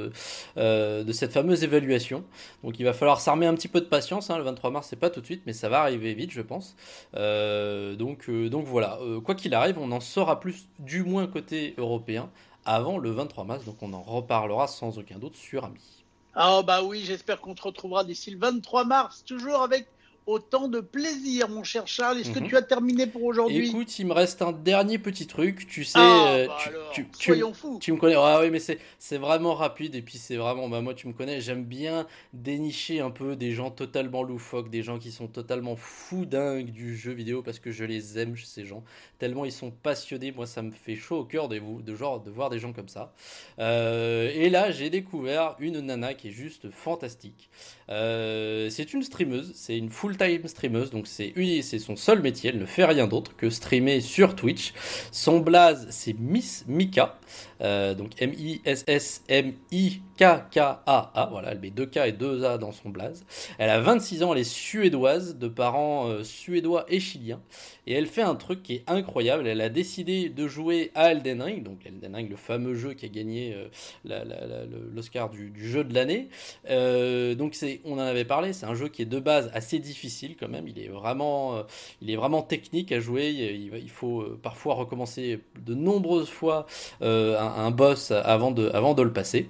euh, 0.57 1.03
de 1.03 1.11
cette 1.11 1.33
fameuse 1.33 1.63
évaluation. 1.63 2.23
Donc 2.63 2.79
il 2.79 2.83
va 2.83 2.93
falloir 2.93 3.19
s'armer 3.19 3.45
un 3.45 3.55
petit 3.55 3.67
peu 3.67 3.81
de 3.81 3.85
patience. 3.85 4.29
Hein. 4.29 4.37
le 4.37 4.43
23 4.43 4.71
mars, 4.71 4.87
c'est 4.89 4.99
pas 4.99 5.09
tout 5.09 5.21
de 5.21 5.25
suite, 5.25 5.43
mais 5.45 5.53
ça 5.53 5.69
va 5.69 5.81
arriver 5.81 6.13
vite, 6.13 6.31
je 6.31 6.41
pense. 6.41 6.75
Euh, 7.15 7.95
donc, 7.95 8.29
euh, 8.29 8.49
donc 8.49 8.65
voilà, 8.65 8.99
quoi 9.25 9.35
qu'il 9.35 9.53
arrive, 9.53 9.77
on 9.79 9.91
en 9.91 9.99
saura 9.99 10.39
plus, 10.39 10.67
du 10.79 11.03
moins 11.03 11.27
côté 11.27 11.73
européen, 11.77 12.29
avant 12.65 12.97
le 12.97 13.11
23 13.11 13.43
mars. 13.43 13.65
Donc 13.65 13.81
on 13.81 13.93
en 13.93 14.01
reparlera 14.01 14.67
sans 14.67 14.97
aucun 14.99 15.17
doute 15.17 15.35
sur 15.35 15.65
Ami. 15.65 15.81
Ah 16.35 16.61
bah 16.61 16.83
oui, 16.83 17.01
j'espère 17.03 17.41
qu'on 17.41 17.55
te 17.55 17.63
retrouvera 17.63 18.03
d'ici 18.03 18.29
le 18.29 18.37
23 18.37 18.85
mars, 18.85 19.23
toujours 19.25 19.63
avec 19.63 19.87
autant 20.27 20.67
de 20.67 20.81
plaisir, 20.81 21.49
mon 21.49 21.63
cher 21.63 21.87
Charles. 21.87 22.19
Est-ce 22.19 22.31
que 22.31 22.39
mhm. 22.39 22.49
tu 22.49 22.57
as 22.57 22.61
terminé 22.61 23.07
pour 23.07 23.23
aujourd'hui? 23.23 23.69
Écoute, 23.69 23.97
il 23.97 24.05
me 24.05 24.13
reste 24.13 24.41
un 24.41 24.51
dernier 24.51 24.99
petit 24.99 25.25
truc. 25.25 25.65
Tu 25.67 25.85
sais, 25.85 25.97
ah, 25.99 26.27
euh, 26.27 26.47
bah 26.47 26.57
tu, 26.91 27.07
soyons 27.13 27.53
fous. 27.53 27.79
Tu 27.81 27.91
me 27.93 27.97
connais. 27.97 28.15
Ah 28.15 28.39
oui, 28.41 28.49
mais 28.51 28.59
c'est 28.59 29.17
vraiment 29.17 29.55
rapide 29.55 29.95
et 29.95 30.01
puis 30.01 30.17
c'est 30.17 30.35
vraiment. 30.35 30.69
Bah 30.69 30.81
moi, 30.81 30.93
tu 30.93 31.07
me 31.07 31.13
connais. 31.13 31.41
J'aime 31.41 31.63
bien 31.63 32.05
dénicher 32.33 32.99
un 32.99 33.09
peu 33.09 33.35
des 33.35 33.53
gens 33.53 33.71
totalement 33.71 34.21
loufoques, 34.21 34.69
des 34.69 34.83
gens 34.83 34.99
qui 34.99 35.11
sont 35.11 35.27
totalement 35.27 35.75
fous 35.75 36.25
dingues 36.25 36.71
du 36.71 36.95
jeu 36.97 37.13
vidéo 37.13 37.41
parce 37.41 37.59
que 37.59 37.71
je 37.71 37.85
les 37.85 38.19
aime 38.19 38.35
ces 38.35 38.65
gens. 38.65 38.83
Tellement 39.17 39.45
ils 39.45 39.51
sont 39.51 39.71
passionnés. 39.71 40.33
Moi, 40.33 40.45
ça 40.45 40.61
me 40.61 40.71
fait 40.71 40.95
chaud 40.95 41.19
au 41.19 41.25
cœur 41.25 41.47
de 41.47 41.57
vous, 41.57 41.81
de 41.81 41.95
genre 41.95 42.19
de 42.19 42.29
voir 42.29 42.49
des 42.49 42.59
gens 42.59 42.73
comme 42.73 42.89
ça. 42.89 43.13
Euh, 43.59 44.29
et 44.33 44.49
là, 44.49 44.71
j'ai 44.71 44.89
découvert 44.89 45.55
une 45.59 45.79
nana 45.79 46.13
qui 46.13 46.27
est 46.27 46.31
juste 46.31 46.69
fantastique. 46.69 47.49
Euh, 47.89 48.69
c'est 48.69 48.93
une 48.93 49.03
streameuse. 49.03 49.53
C'est 49.55 49.77
une 49.77 49.89
full 49.89 50.16
time 50.17 50.47
streameuse, 50.47 50.89
donc 50.89 51.07
c'est 51.07 51.79
son 51.79 51.95
seul 51.95 52.21
métier, 52.21 52.49
elle 52.49 52.59
ne 52.59 52.65
fait 52.65 52.85
rien 52.85 53.07
d'autre 53.07 53.35
que 53.35 53.49
streamer 53.49 54.01
sur 54.01 54.35
Twitch. 54.35 54.73
Son 55.11 55.39
blaze 55.39 55.87
c'est 55.89 56.17
Miss 56.17 56.65
Mika, 56.67 57.19
euh, 57.61 57.93
donc 57.93 58.11
M-I-S-S-M-I-K-K-A-A, 60.19 61.27
voilà, 61.31 61.51
elle 61.51 61.59
met 61.59 61.69
2 61.69 61.85
K 61.85 61.97
et 61.97 62.11
2 62.11 62.43
A 62.45 62.57
dans 62.57 62.71
son 62.71 62.89
blaze. 62.89 63.25
Elle 63.57 63.69
a 63.69 63.79
26 63.79 64.23
ans, 64.23 64.33
elle 64.33 64.39
est 64.39 64.43
suédoise, 64.43 65.37
de 65.37 65.47
parents 65.47 66.07
euh, 66.07 66.23
suédois 66.23 66.85
et 66.89 66.99
chiliens, 66.99 67.41
et 67.85 67.93
elle 67.93 68.07
fait 68.07 68.21
un 68.21 68.35
truc 68.35 68.63
qui 68.63 68.75
est 68.75 68.83
incroyable, 68.87 69.47
elle 69.47 69.61
a 69.61 69.69
décidé 69.69 70.29
de 70.29 70.47
jouer 70.47 70.91
à 70.95 71.11
Elden 71.11 71.41
Ring, 71.41 71.63
donc 71.63 71.85
Elden 71.85 72.15
Ring, 72.15 72.29
le 72.29 72.35
fameux 72.35 72.75
jeu 72.75 72.93
qui 72.93 73.05
a 73.05 73.09
gagné 73.09 73.55
euh, 74.05 74.67
l'Oscar 74.93 75.29
du, 75.29 75.53
jeu 75.55 75.83
de 75.83 75.93
l'année. 75.93 76.29
donc 77.35 77.55
c'est, 77.55 77.81
on 77.85 77.95
en 77.95 77.99
avait 77.99 78.25
parlé, 78.25 78.53
c'est 78.53 78.65
un 78.65 78.75
jeu 78.75 78.87
qui 78.87 79.01
est 79.01 79.05
de 79.05 79.19
base 79.19 79.49
assez 79.53 79.79
difficile 79.79 80.35
quand 80.39 80.49
même. 80.49 80.67
Il 80.67 80.79
est 80.79 80.87
vraiment, 80.87 81.57
euh, 81.57 81.63
il 82.01 82.09
est 82.09 82.15
vraiment 82.15 82.41
technique 82.41 82.91
à 82.91 82.99
jouer. 82.99 83.29
Il, 83.29 83.89
faut 83.89 84.21
euh, 84.21 84.39
parfois 84.41 84.75
recommencer 84.75 85.39
de 85.65 85.73
nombreuses 85.73 86.29
fois 86.29 86.65
euh, 87.01 87.39
un, 87.39 87.71
boss 87.71 88.11
avant 88.11 88.51
de, 88.51 88.69
avant 88.69 88.93
de 88.93 89.03
le 89.03 89.13
passer. 89.13 89.49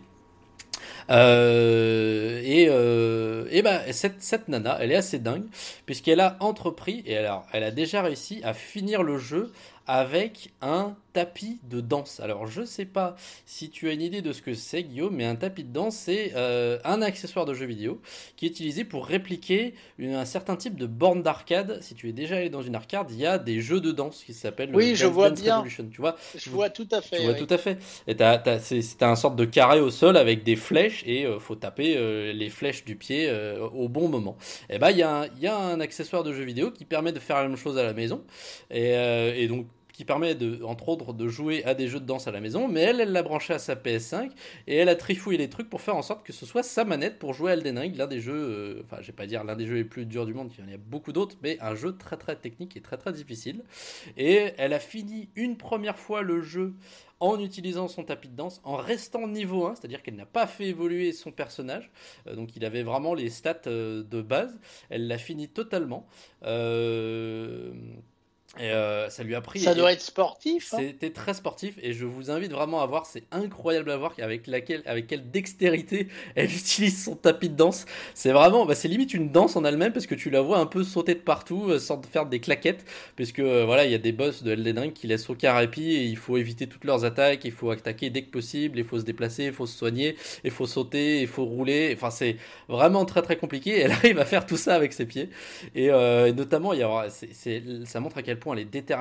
Et, 1.09 2.63
et 2.63 3.61
bah, 3.61 3.91
cette, 3.91 4.21
cette, 4.21 4.47
nana, 4.47 4.77
elle 4.81 4.91
est 4.91 4.95
assez 4.95 5.19
dingue, 5.19 5.45
puisqu'elle 5.85 6.19
a 6.19 6.37
entrepris, 6.39 7.03
et 7.05 7.17
alors, 7.17 7.45
elle 7.53 7.63
a 7.63 7.71
déjà 7.71 8.01
réussi 8.01 8.41
à 8.43 8.53
finir 8.53 9.03
le 9.03 9.17
jeu 9.17 9.51
avec 9.87 10.51
un 10.61 10.95
tapis 11.13 11.59
de 11.67 11.81
danse. 11.81 12.19
Alors 12.19 12.45
je 12.45 12.63
sais 12.63 12.85
pas 12.85 13.15
si 13.45 13.71
tu 13.71 13.89
as 13.89 13.93
une 13.93 14.01
idée 14.01 14.21
de 14.21 14.33
ce 14.33 14.41
que 14.41 14.53
c'est 14.53 14.83
Guillaume, 14.83 15.15
mais 15.15 15.25
un 15.25 15.35
tapis 15.35 15.63
de 15.63 15.73
danse 15.73 15.95
c'est 15.95 16.33
euh, 16.35 16.77
un 16.83 17.01
accessoire 17.01 17.45
de 17.45 17.53
jeu 17.53 17.65
vidéo 17.65 18.01
qui 18.35 18.45
est 18.45 18.49
utilisé 18.49 18.83
pour 18.83 19.07
répliquer 19.07 19.73
un 19.99 20.25
certain 20.25 20.57
type 20.57 20.75
de 20.75 20.85
borne 20.85 21.23
d'arcade. 21.23 21.79
Si 21.81 21.95
tu 21.95 22.09
es 22.09 22.11
déjà 22.11 22.35
allé 22.35 22.49
dans 22.49 22.61
une 22.61 22.75
arcade, 22.75 23.07
il 23.09 23.17
y 23.17 23.25
a 23.25 23.39
des 23.39 23.61
jeux 23.61 23.79
de 23.79 23.91
danse 23.91 24.23
qui 24.23 24.33
s'appellent 24.33 24.75
oui, 24.75 24.93
je 24.95 25.07
vois 25.07 25.31
bien. 25.31 25.63
Tu 25.63 26.01
vois, 26.01 26.17
je 26.35 26.49
vois 26.49 26.69
tout 26.69 26.87
à 26.91 27.01
fait. 27.01 27.17
Tu 27.17 27.23
vois 27.23 27.33
tout 27.33 27.47
à 27.49 27.57
fait. 27.57 27.79
c'est 28.59 29.03
un 29.03 29.15
sorte 29.15 29.37
de 29.37 29.45
carré 29.45 29.79
au 29.79 29.89
sol 29.89 30.17
avec 30.17 30.43
des 30.43 30.55
flèches 30.55 31.03
et 31.07 31.25
euh, 31.25 31.39
faut 31.39 31.55
taper 31.55 31.95
euh, 31.97 32.33
les 32.33 32.49
flèches 32.49 32.83
du 32.83 32.95
pied 32.95 33.31
au 33.73 33.87
bon 33.87 34.09
moment. 34.09 34.37
Et 34.69 34.75
eh 34.75 34.79
ben 34.79 34.91
il 34.91 34.97
y, 34.97 35.03
a 35.03 35.21
un, 35.21 35.27
y 35.39 35.47
a 35.47 35.57
un 35.57 35.79
accessoire 35.79 36.23
de 36.23 36.33
jeu 36.33 36.43
vidéo 36.43 36.71
qui 36.71 36.85
permet 36.85 37.11
de 37.11 37.19
faire 37.19 37.37
la 37.37 37.47
même 37.47 37.57
chose 37.57 37.77
à 37.77 37.83
la 37.83 37.93
maison 37.93 38.23
et, 38.69 38.91
et 38.91 39.47
donc 39.47 39.65
qui 39.97 40.05
permet 40.05 40.35
de, 40.35 40.63
entre 40.63 40.89
autres 40.89 41.11
de 41.11 41.27
jouer 41.27 41.65
à 41.65 41.73
des 41.73 41.87
jeux 41.87 41.99
de 41.99 42.05
danse 42.05 42.27
à 42.27 42.31
la 42.31 42.39
maison, 42.39 42.67
mais 42.67 42.81
elle, 42.81 43.01
elle 43.01 43.11
l'a 43.11 43.23
branché 43.23 43.55
à 43.55 43.57
sa 43.57 43.73
PS5 43.73 44.29
et 44.67 44.75
elle 44.75 44.89
a 44.89 44.95
trifouillé 44.95 45.39
les 45.39 45.49
trucs 45.49 45.71
pour 45.71 45.81
faire 45.81 45.95
en 45.95 46.03
sorte 46.03 46.23
que 46.23 46.31
ce 46.31 46.45
soit 46.45 46.61
sa 46.61 46.85
manette 46.85 47.17
pour 47.17 47.33
jouer 47.33 47.49
à 47.49 47.53
Elden 47.55 47.79
Ring, 47.79 47.95
l'un 47.95 48.05
des 48.05 48.21
jeux, 48.21 48.35
euh, 48.35 48.83
enfin 48.85 48.97
je 49.01 49.07
vais 49.07 49.13
pas 49.13 49.25
dire 49.25 49.43
l'un 49.43 49.55
des 49.55 49.65
jeux 49.65 49.73
les 49.73 49.83
plus 49.83 50.05
durs 50.05 50.27
du 50.27 50.35
monde, 50.35 50.51
il 50.55 50.63
y 50.63 50.69
en 50.69 50.71
a 50.71 50.77
beaucoup 50.77 51.13
d'autres, 51.13 51.35
mais 51.41 51.57
un 51.61 51.73
jeu 51.73 51.97
très 51.97 52.15
très 52.15 52.35
technique 52.35 52.77
et 52.77 52.81
très 52.81 52.97
très 52.97 53.11
difficile. 53.11 53.63
Et 54.17 54.51
elle 54.59 54.73
a 54.73 54.79
fini 54.79 55.29
une 55.35 55.57
première 55.57 55.97
fois 55.97 56.21
le 56.21 56.43
jeu 56.43 56.75
en 57.19 57.39
utilisant 57.39 57.87
son 57.87 58.03
tapis 58.03 58.27
de 58.27 58.35
danse, 58.35 58.61
en 58.63 58.75
restant 58.75 59.27
niveau 59.27 59.65
1, 59.65 59.75
c'est-à-dire 59.75 60.03
qu'elle 60.03 60.15
n'a 60.15 60.25
pas 60.25 60.45
fait 60.45 60.65
évoluer 60.65 61.11
son 61.11 61.31
personnage, 61.31 61.89
euh, 62.27 62.35
donc 62.35 62.55
il 62.55 62.63
avait 62.63 62.83
vraiment 62.83 63.13
les 63.13 63.29
stats 63.29 63.61
euh, 63.65 64.03
de 64.03 64.21
base, 64.21 64.55
elle 64.89 65.07
l'a 65.07 65.17
fini 65.17 65.47
totalement. 65.47 66.05
Euh, 69.07 69.09
ça 69.09 69.23
lui 69.23 69.35
a 69.35 69.41
pris. 69.41 69.59
Ça 69.59 69.73
doit 69.73 69.91
être 69.91 70.01
sportif. 70.01 70.73
Hein. 70.73 70.77
C'était 70.79 71.09
très 71.09 71.33
sportif 71.33 71.75
et 71.81 71.93
je 71.93 72.05
vous 72.05 72.29
invite 72.31 72.51
vraiment 72.51 72.81
à 72.81 72.85
voir. 72.85 73.05
C'est 73.05 73.23
incroyable 73.31 73.91
à 73.91 73.97
voir 73.97 74.13
avec 74.21 74.47
laquelle, 74.47 74.83
avec 74.85 75.07
quelle 75.07 75.29
dextérité 75.31 76.07
elle 76.35 76.45
utilise 76.45 77.03
son 77.03 77.15
tapis 77.15 77.49
de 77.49 77.55
danse. 77.55 77.85
C'est 78.13 78.31
vraiment, 78.31 78.65
bah, 78.65 78.75
c'est 78.75 78.87
limite 78.87 79.13
une 79.13 79.31
danse 79.31 79.55
en 79.55 79.63
elle-même 79.65 79.93
parce 79.93 80.07
que 80.07 80.15
tu 80.15 80.29
la 80.29 80.41
vois 80.41 80.59
un 80.59 80.65
peu 80.65 80.83
sauter 80.83 81.15
de 81.15 81.19
partout 81.19 81.69
euh, 81.69 81.79
sans 81.79 82.01
faire 82.03 82.25
des 82.25 82.39
claquettes. 82.39 82.85
Puisque 83.15 83.39
euh, 83.39 83.65
voilà, 83.65 83.85
il 83.85 83.91
y 83.91 83.95
a 83.95 83.99
des 83.99 84.11
boss 84.11 84.43
de 84.43 84.51
Elden 84.51 84.79
Ring 84.79 84.93
qui 84.93 85.07
laissent 85.07 85.29
aucun 85.29 85.53
répit 85.53 85.91
et 85.91 86.03
il 86.03 86.17
faut 86.17 86.37
éviter 86.37 86.67
toutes 86.67 86.85
leurs 86.85 87.05
attaques. 87.05 87.45
Il 87.45 87.51
faut 87.51 87.71
attaquer 87.71 88.09
dès 88.09 88.23
que 88.23 88.31
possible. 88.31 88.77
Il 88.79 88.85
faut 88.85 88.99
se 88.99 89.05
déplacer, 89.05 89.45
il 89.45 89.53
faut 89.53 89.65
se 89.67 89.77
soigner, 89.77 90.15
il 90.43 90.51
faut 90.51 90.67
sauter, 90.67 91.21
il 91.21 91.27
faut 91.27 91.45
rouler. 91.45 91.93
Enfin, 91.95 92.11
c'est 92.11 92.37
vraiment 92.67 93.05
très 93.05 93.21
très 93.21 93.37
compliqué. 93.37 93.79
Elle 93.79 93.91
arrive 93.97 94.19
à 94.19 94.25
faire 94.25 94.45
tout 94.45 94.57
ça 94.57 94.75
avec 94.75 94.93
ses 94.93 95.05
pieds 95.05 95.29
et 95.75 95.89
notamment, 96.33 96.73
il 96.73 96.79
y 96.79 96.83
a, 96.83 97.07
c'est, 97.09 97.63
ça 97.85 97.99
montre 97.99 98.17
à 98.17 98.21
quel 98.21 98.39
point 98.39 98.55
elle 98.55 98.61
est 98.61 98.65
déterminée. 98.65 98.96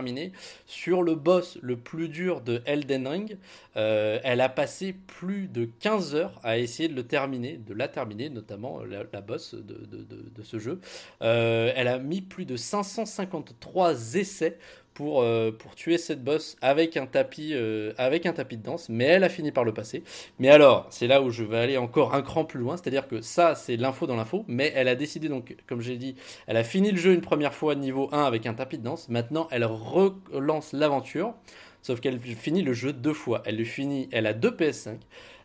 Sur 0.66 1.02
le 1.02 1.14
boss 1.14 1.58
le 1.62 1.76
plus 1.76 2.08
dur 2.08 2.40
de 2.40 2.62
Elden 2.66 3.06
Ring, 3.06 3.36
euh, 3.76 4.18
elle 4.24 4.40
a 4.40 4.48
passé 4.48 4.92
plus 4.92 5.48
de 5.48 5.68
15 5.80 6.14
heures 6.14 6.40
à 6.42 6.58
essayer 6.58 6.88
de 6.88 6.94
le 6.94 7.04
terminer, 7.04 7.58
de 7.58 7.74
la 7.74 7.88
terminer, 7.88 8.30
notamment 8.30 8.80
euh, 8.80 9.04
la, 9.12 9.20
boss 9.20 9.54
de, 9.54 10.42
ce 10.42 10.58
jeu. 10.58 10.80
Euh, 11.22 11.72
elle 11.74 11.88
a 11.88 11.98
mis 11.98 12.20
plus 12.20 12.44
de 12.44 12.56
553 12.56 14.14
essais 14.14 14.58
pour, 14.96 15.20
euh, 15.20 15.52
pour 15.52 15.74
tuer 15.74 15.98
cette 15.98 16.24
boss 16.24 16.56
avec 16.62 16.96
un, 16.96 17.04
tapis, 17.04 17.50
euh, 17.52 17.92
avec 17.98 18.24
un 18.24 18.32
tapis 18.32 18.56
de 18.56 18.62
danse, 18.62 18.88
mais 18.88 19.04
elle 19.04 19.24
a 19.24 19.28
fini 19.28 19.52
par 19.52 19.62
le 19.62 19.74
passer. 19.74 20.02
Mais 20.38 20.48
alors, 20.48 20.86
c'est 20.88 21.06
là 21.06 21.20
où 21.20 21.28
je 21.28 21.44
vais 21.44 21.58
aller 21.58 21.76
encore 21.76 22.14
un 22.14 22.22
cran 22.22 22.46
plus 22.46 22.58
loin, 22.58 22.78
c'est-à-dire 22.78 23.06
que 23.06 23.20
ça, 23.20 23.54
c'est 23.54 23.76
l'info 23.76 24.06
dans 24.06 24.16
l'info, 24.16 24.46
mais 24.48 24.72
elle 24.74 24.88
a 24.88 24.94
décidé, 24.94 25.28
donc, 25.28 25.54
comme 25.66 25.82
j'ai 25.82 25.98
dit, 25.98 26.16
elle 26.46 26.56
a 26.56 26.64
fini 26.64 26.92
le 26.92 26.96
jeu 26.96 27.12
une 27.12 27.20
première 27.20 27.52
fois 27.52 27.74
niveau 27.74 28.08
1 28.10 28.24
avec 28.24 28.46
un 28.46 28.54
tapis 28.54 28.78
de 28.78 28.84
danse, 28.84 29.10
maintenant 29.10 29.48
elle 29.50 29.66
relance 29.66 30.72
l'aventure, 30.72 31.34
sauf 31.82 32.00
qu'elle 32.00 32.18
finit 32.18 32.62
le 32.62 32.72
jeu 32.72 32.94
deux 32.94 33.12
fois. 33.12 33.42
Elle 33.44 33.58
le 33.58 33.64
finit, 33.64 34.08
elle 34.12 34.26
a 34.26 34.32
deux 34.32 34.50
PS5, 34.50 34.96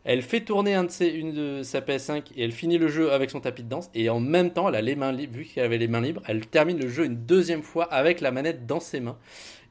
elle 0.04 0.22
fait 0.22 0.42
tourner 0.42 0.74
un 0.74 0.86
de 0.86 0.90
ses, 0.90 1.08
une 1.08 1.34
de 1.34 1.64
sa 1.64 1.80
PS5 1.80 2.24
et 2.36 2.44
elle 2.44 2.52
finit 2.52 2.78
le 2.78 2.88
jeu 2.88 3.12
avec 3.12 3.30
son 3.30 3.40
tapis 3.40 3.64
de 3.64 3.70
danse. 3.70 3.90
Et 3.94 4.10
en 4.10 4.20
même 4.20 4.52
temps, 4.52 4.70
elle 4.70 4.76
a 4.76 4.82
les 4.82 4.96
mains 4.96 5.12
libres, 5.12 5.38
vu 5.38 5.46
qu'elle 5.46 5.66
avait 5.66 5.78
les 5.78 5.88
mains 5.88 6.02
libres, 6.02 6.22
elle 6.28 6.46
termine 6.48 6.80
le 6.80 6.90
jeu 6.90 7.06
une 7.06 7.18
deuxième 7.26 7.64
fois 7.64 7.86
avec 7.86 8.22
la 8.22 8.32
manette 8.32 8.66
dans 8.66 8.80
ses 8.80 9.00
mains. 9.00 9.18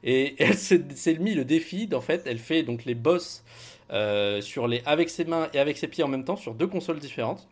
Et 0.03 0.35
elle 0.43 0.55
s'est 0.55 1.17
mis 1.19 1.33
le 1.33 1.45
défi, 1.45 1.87
d'en 1.87 2.01
fait, 2.01 2.23
elle 2.25 2.39
fait 2.39 2.63
donc 2.63 2.85
les 2.85 2.95
boss 2.95 3.43
euh, 3.91 4.39
sur 4.41 4.67
les, 4.67 4.81
avec 4.85 5.09
ses 5.09 5.25
mains 5.25 5.49
et 5.53 5.59
avec 5.59 5.77
ses 5.77 5.87
pieds 5.87 6.03
en 6.03 6.07
même 6.07 6.23
temps 6.23 6.37
sur 6.37 6.53
deux 6.53 6.67
consoles 6.67 6.99
différentes. 6.99 7.47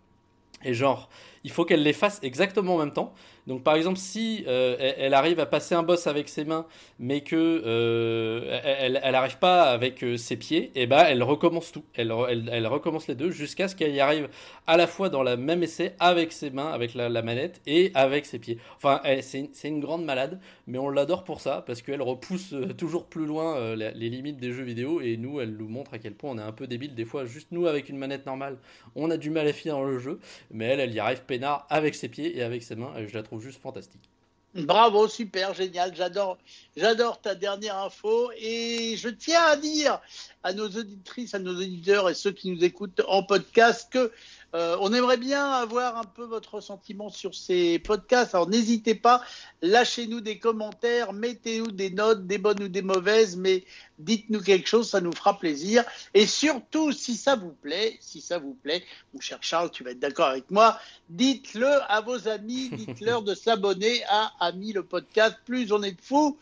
Et 0.64 0.74
genre, 0.74 1.10
il 1.44 1.52
faut 1.52 1.66
qu'elle 1.66 1.84
les 1.84 1.94
fasse 1.94 2.20
exactement 2.24 2.76
en 2.76 2.80
même 2.80 2.94
temps. 2.94 3.14
Donc 3.50 3.64
par 3.64 3.76
exemple, 3.76 3.98
si 3.98 4.44
euh, 4.48 4.76
elle, 4.98 5.16
arrive 5.16 5.40
à 5.40 5.48
passer 5.48 5.74
un 5.74 5.82
boss 5.82 6.06
avec 6.06 6.30
ses 6.30 6.46
mains, 6.46 6.68
mais 7.00 7.22
que 7.22 7.36
euh, 7.36 8.60
elle, 8.64 9.00
elle 9.02 9.16
arrive 9.16 9.40
pas 9.40 9.72
avec 9.72 10.04
euh, 10.04 10.18
ses 10.18 10.38
pieds, 10.38 10.66
et 10.76 10.84
eh 10.84 10.88
ben 10.88 11.04
elle 11.08 11.24
recommence 11.24 11.72
tout. 11.72 11.84
Elle, 11.96 12.14
elle, 12.52 12.68
recommence 12.68 13.08
les 13.08 13.16
deux 13.16 13.32
jusqu'à 13.32 13.68
ce 13.68 13.76
qu'elle 13.76 13.94
y 13.96 14.00
arrive 14.00 14.30
à 14.68 14.78
la 14.78 14.86
fois 14.86 15.10
dans 15.10 15.24
le 15.24 15.36
même 15.36 15.64
essai 15.64 15.96
avec 16.00 16.32
ses 16.32 16.52
mains, 16.52 16.72
avec 16.72 16.94
la, 16.94 17.10
manette 17.24 17.60
et 17.66 17.92
avec 17.96 18.28
ses 18.28 18.38
pieds. 18.38 18.60
Enfin, 18.78 19.02
c'est 19.22 19.68
une, 19.68 19.80
grande 19.80 20.06
malade, 20.06 20.40
mais 20.68 20.78
on 20.78 20.90
l'adore 20.90 21.24
pour 21.24 21.42
ça 21.42 21.64
parce 21.66 21.82
qu'elle 21.82 22.04
repousse 22.04 22.54
toujours 22.78 23.08
plus 23.08 23.26
loin 23.26 23.76
les, 23.76 23.92
limites 23.92 24.38
des 24.38 24.52
jeux 24.52 24.64
vidéo 24.64 25.02
et 25.02 25.18
nous, 25.18 25.42
elle 25.42 25.56
nous 25.58 25.68
montre 25.68 25.96
à 25.96 25.98
quel 25.98 26.14
point 26.14 26.32
on 26.32 26.38
est 26.38 26.44
un 26.44 26.52
peu 26.52 26.68
débile 26.68 26.94
des 26.94 27.06
fois. 27.06 27.26
Juste 27.26 27.48
nous 27.52 27.66
avec 27.66 27.90
une 27.90 27.98
manette 27.98 28.28
normale, 28.28 28.58
on 28.96 29.10
a 29.10 29.18
du 29.18 29.32
mal 29.32 29.48
à 29.48 29.54
finir 29.54 29.82
le 29.82 29.98
jeu, 29.98 30.20
mais 30.52 30.66
elle, 30.66 30.80
elle 30.80 30.94
y 30.94 31.00
arrive 31.00 31.24
peinard 31.24 31.66
avec 31.70 31.96
ses 31.96 32.10
pieds 32.10 32.38
et 32.38 32.44
avec 32.44 32.64
ses 32.64 32.76
mains. 32.76 32.94
Je 33.08 33.14
la 33.14 33.24
trouve 33.24 33.42
juste 33.42 33.62
fantastique. 33.62 34.10
Bravo, 34.56 35.08
super, 35.08 35.54
génial. 35.54 35.96
J'adore, 35.96 36.38
j'adore 36.76 37.22
ta 37.22 37.36
dernière 37.36 37.78
info 37.78 38.32
et 38.36 38.96
je 38.98 39.10
tiens 39.10 39.44
à 39.44 39.56
dire 39.56 40.02
à 40.44 40.54
nos 40.54 40.68
auditrices, 40.68 41.34
à 41.34 41.40
nos 41.40 41.56
auditeurs 41.56 42.10
et 42.10 42.14
ceux 42.14 42.32
qui 42.32 42.52
nous 42.52 42.64
écoutent 42.64 43.02
en 43.08 43.24
podcast 43.24 43.90
que 43.92 44.12
euh, 44.56 44.76
on 44.80 44.92
aimerait 44.94 45.18
bien 45.18 45.48
avoir 45.52 45.98
un 45.98 46.06
peu 46.06 46.24
votre 46.24 46.60
sentiment 46.60 47.10
sur 47.10 47.36
ces 47.36 47.78
podcasts. 47.78 48.34
Alors 48.34 48.50
n'hésitez 48.50 48.96
pas, 48.96 49.22
lâchez-nous 49.62 50.22
des 50.22 50.40
commentaires, 50.40 51.14
mettez-nous 51.14 51.72
des 51.72 51.92
notes, 51.92 52.26
des 52.26 52.40
bonnes 52.40 52.64
ou 52.64 52.68
des 52.68 52.82
mauvaises, 52.82 53.38
mais 53.38 53.64
dites-nous 54.00 54.42
quelque 54.42 54.68
chose, 54.68 54.90
ça 54.90 55.02
nous 55.02 55.12
fera 55.12 55.38
plaisir. 55.38 55.84
Et 56.16 56.26
surtout, 56.26 56.92
si 56.92 57.16
ça 57.16 57.36
vous 57.36 57.52
plaît, 57.52 57.98
si 58.00 58.22
ça 58.22 58.40
vous 58.40 58.56
plaît, 58.56 58.84
mon 59.14 59.20
cher 59.20 59.38
Charles, 59.42 59.70
tu 59.70 59.84
vas 59.84 59.92
être 59.92 60.00
d'accord 60.00 60.30
avec 60.30 60.50
moi, 60.50 60.80
dites-le 61.10 61.70
à 61.88 62.02
vos 62.02 62.28
amis, 62.28 62.70
dites-leur 62.70 63.22
de 63.24 63.36
s'abonner 63.36 64.02
à 64.10 64.32
Ami 64.40 64.74
le 64.74 64.84
podcast. 64.84 65.38
Plus 65.46 65.72
on 65.72 65.84
est 65.84 65.92
de 65.92 66.02
fous, 66.02 66.40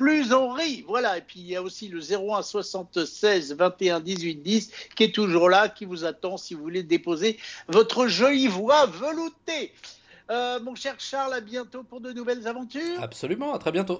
plus 0.00 0.32
on 0.32 0.48
rit. 0.54 0.82
Voilà. 0.88 1.18
Et 1.18 1.20
puis 1.20 1.40
il 1.40 1.46
y 1.46 1.56
a 1.56 1.62
aussi 1.62 1.88
le 1.88 2.00
01 2.00 2.40
76 2.40 3.54
21 3.54 4.00
18 4.00 4.36
10 4.36 4.70
qui 4.96 5.04
est 5.04 5.14
toujours 5.14 5.50
là, 5.50 5.68
qui 5.68 5.84
vous 5.84 6.06
attend 6.06 6.38
si 6.38 6.54
vous 6.54 6.62
voulez 6.62 6.82
déposer 6.82 7.38
votre 7.68 8.06
jolie 8.06 8.48
voix 8.48 8.86
veloutée. 8.86 9.72
Euh, 10.30 10.58
mon 10.60 10.74
cher 10.74 10.94
Charles, 10.98 11.34
à 11.34 11.40
bientôt 11.40 11.82
pour 11.82 12.00
de 12.00 12.12
nouvelles 12.12 12.48
aventures. 12.48 13.02
Absolument, 13.02 13.52
à 13.52 13.58
très 13.58 13.72
bientôt. 13.72 13.88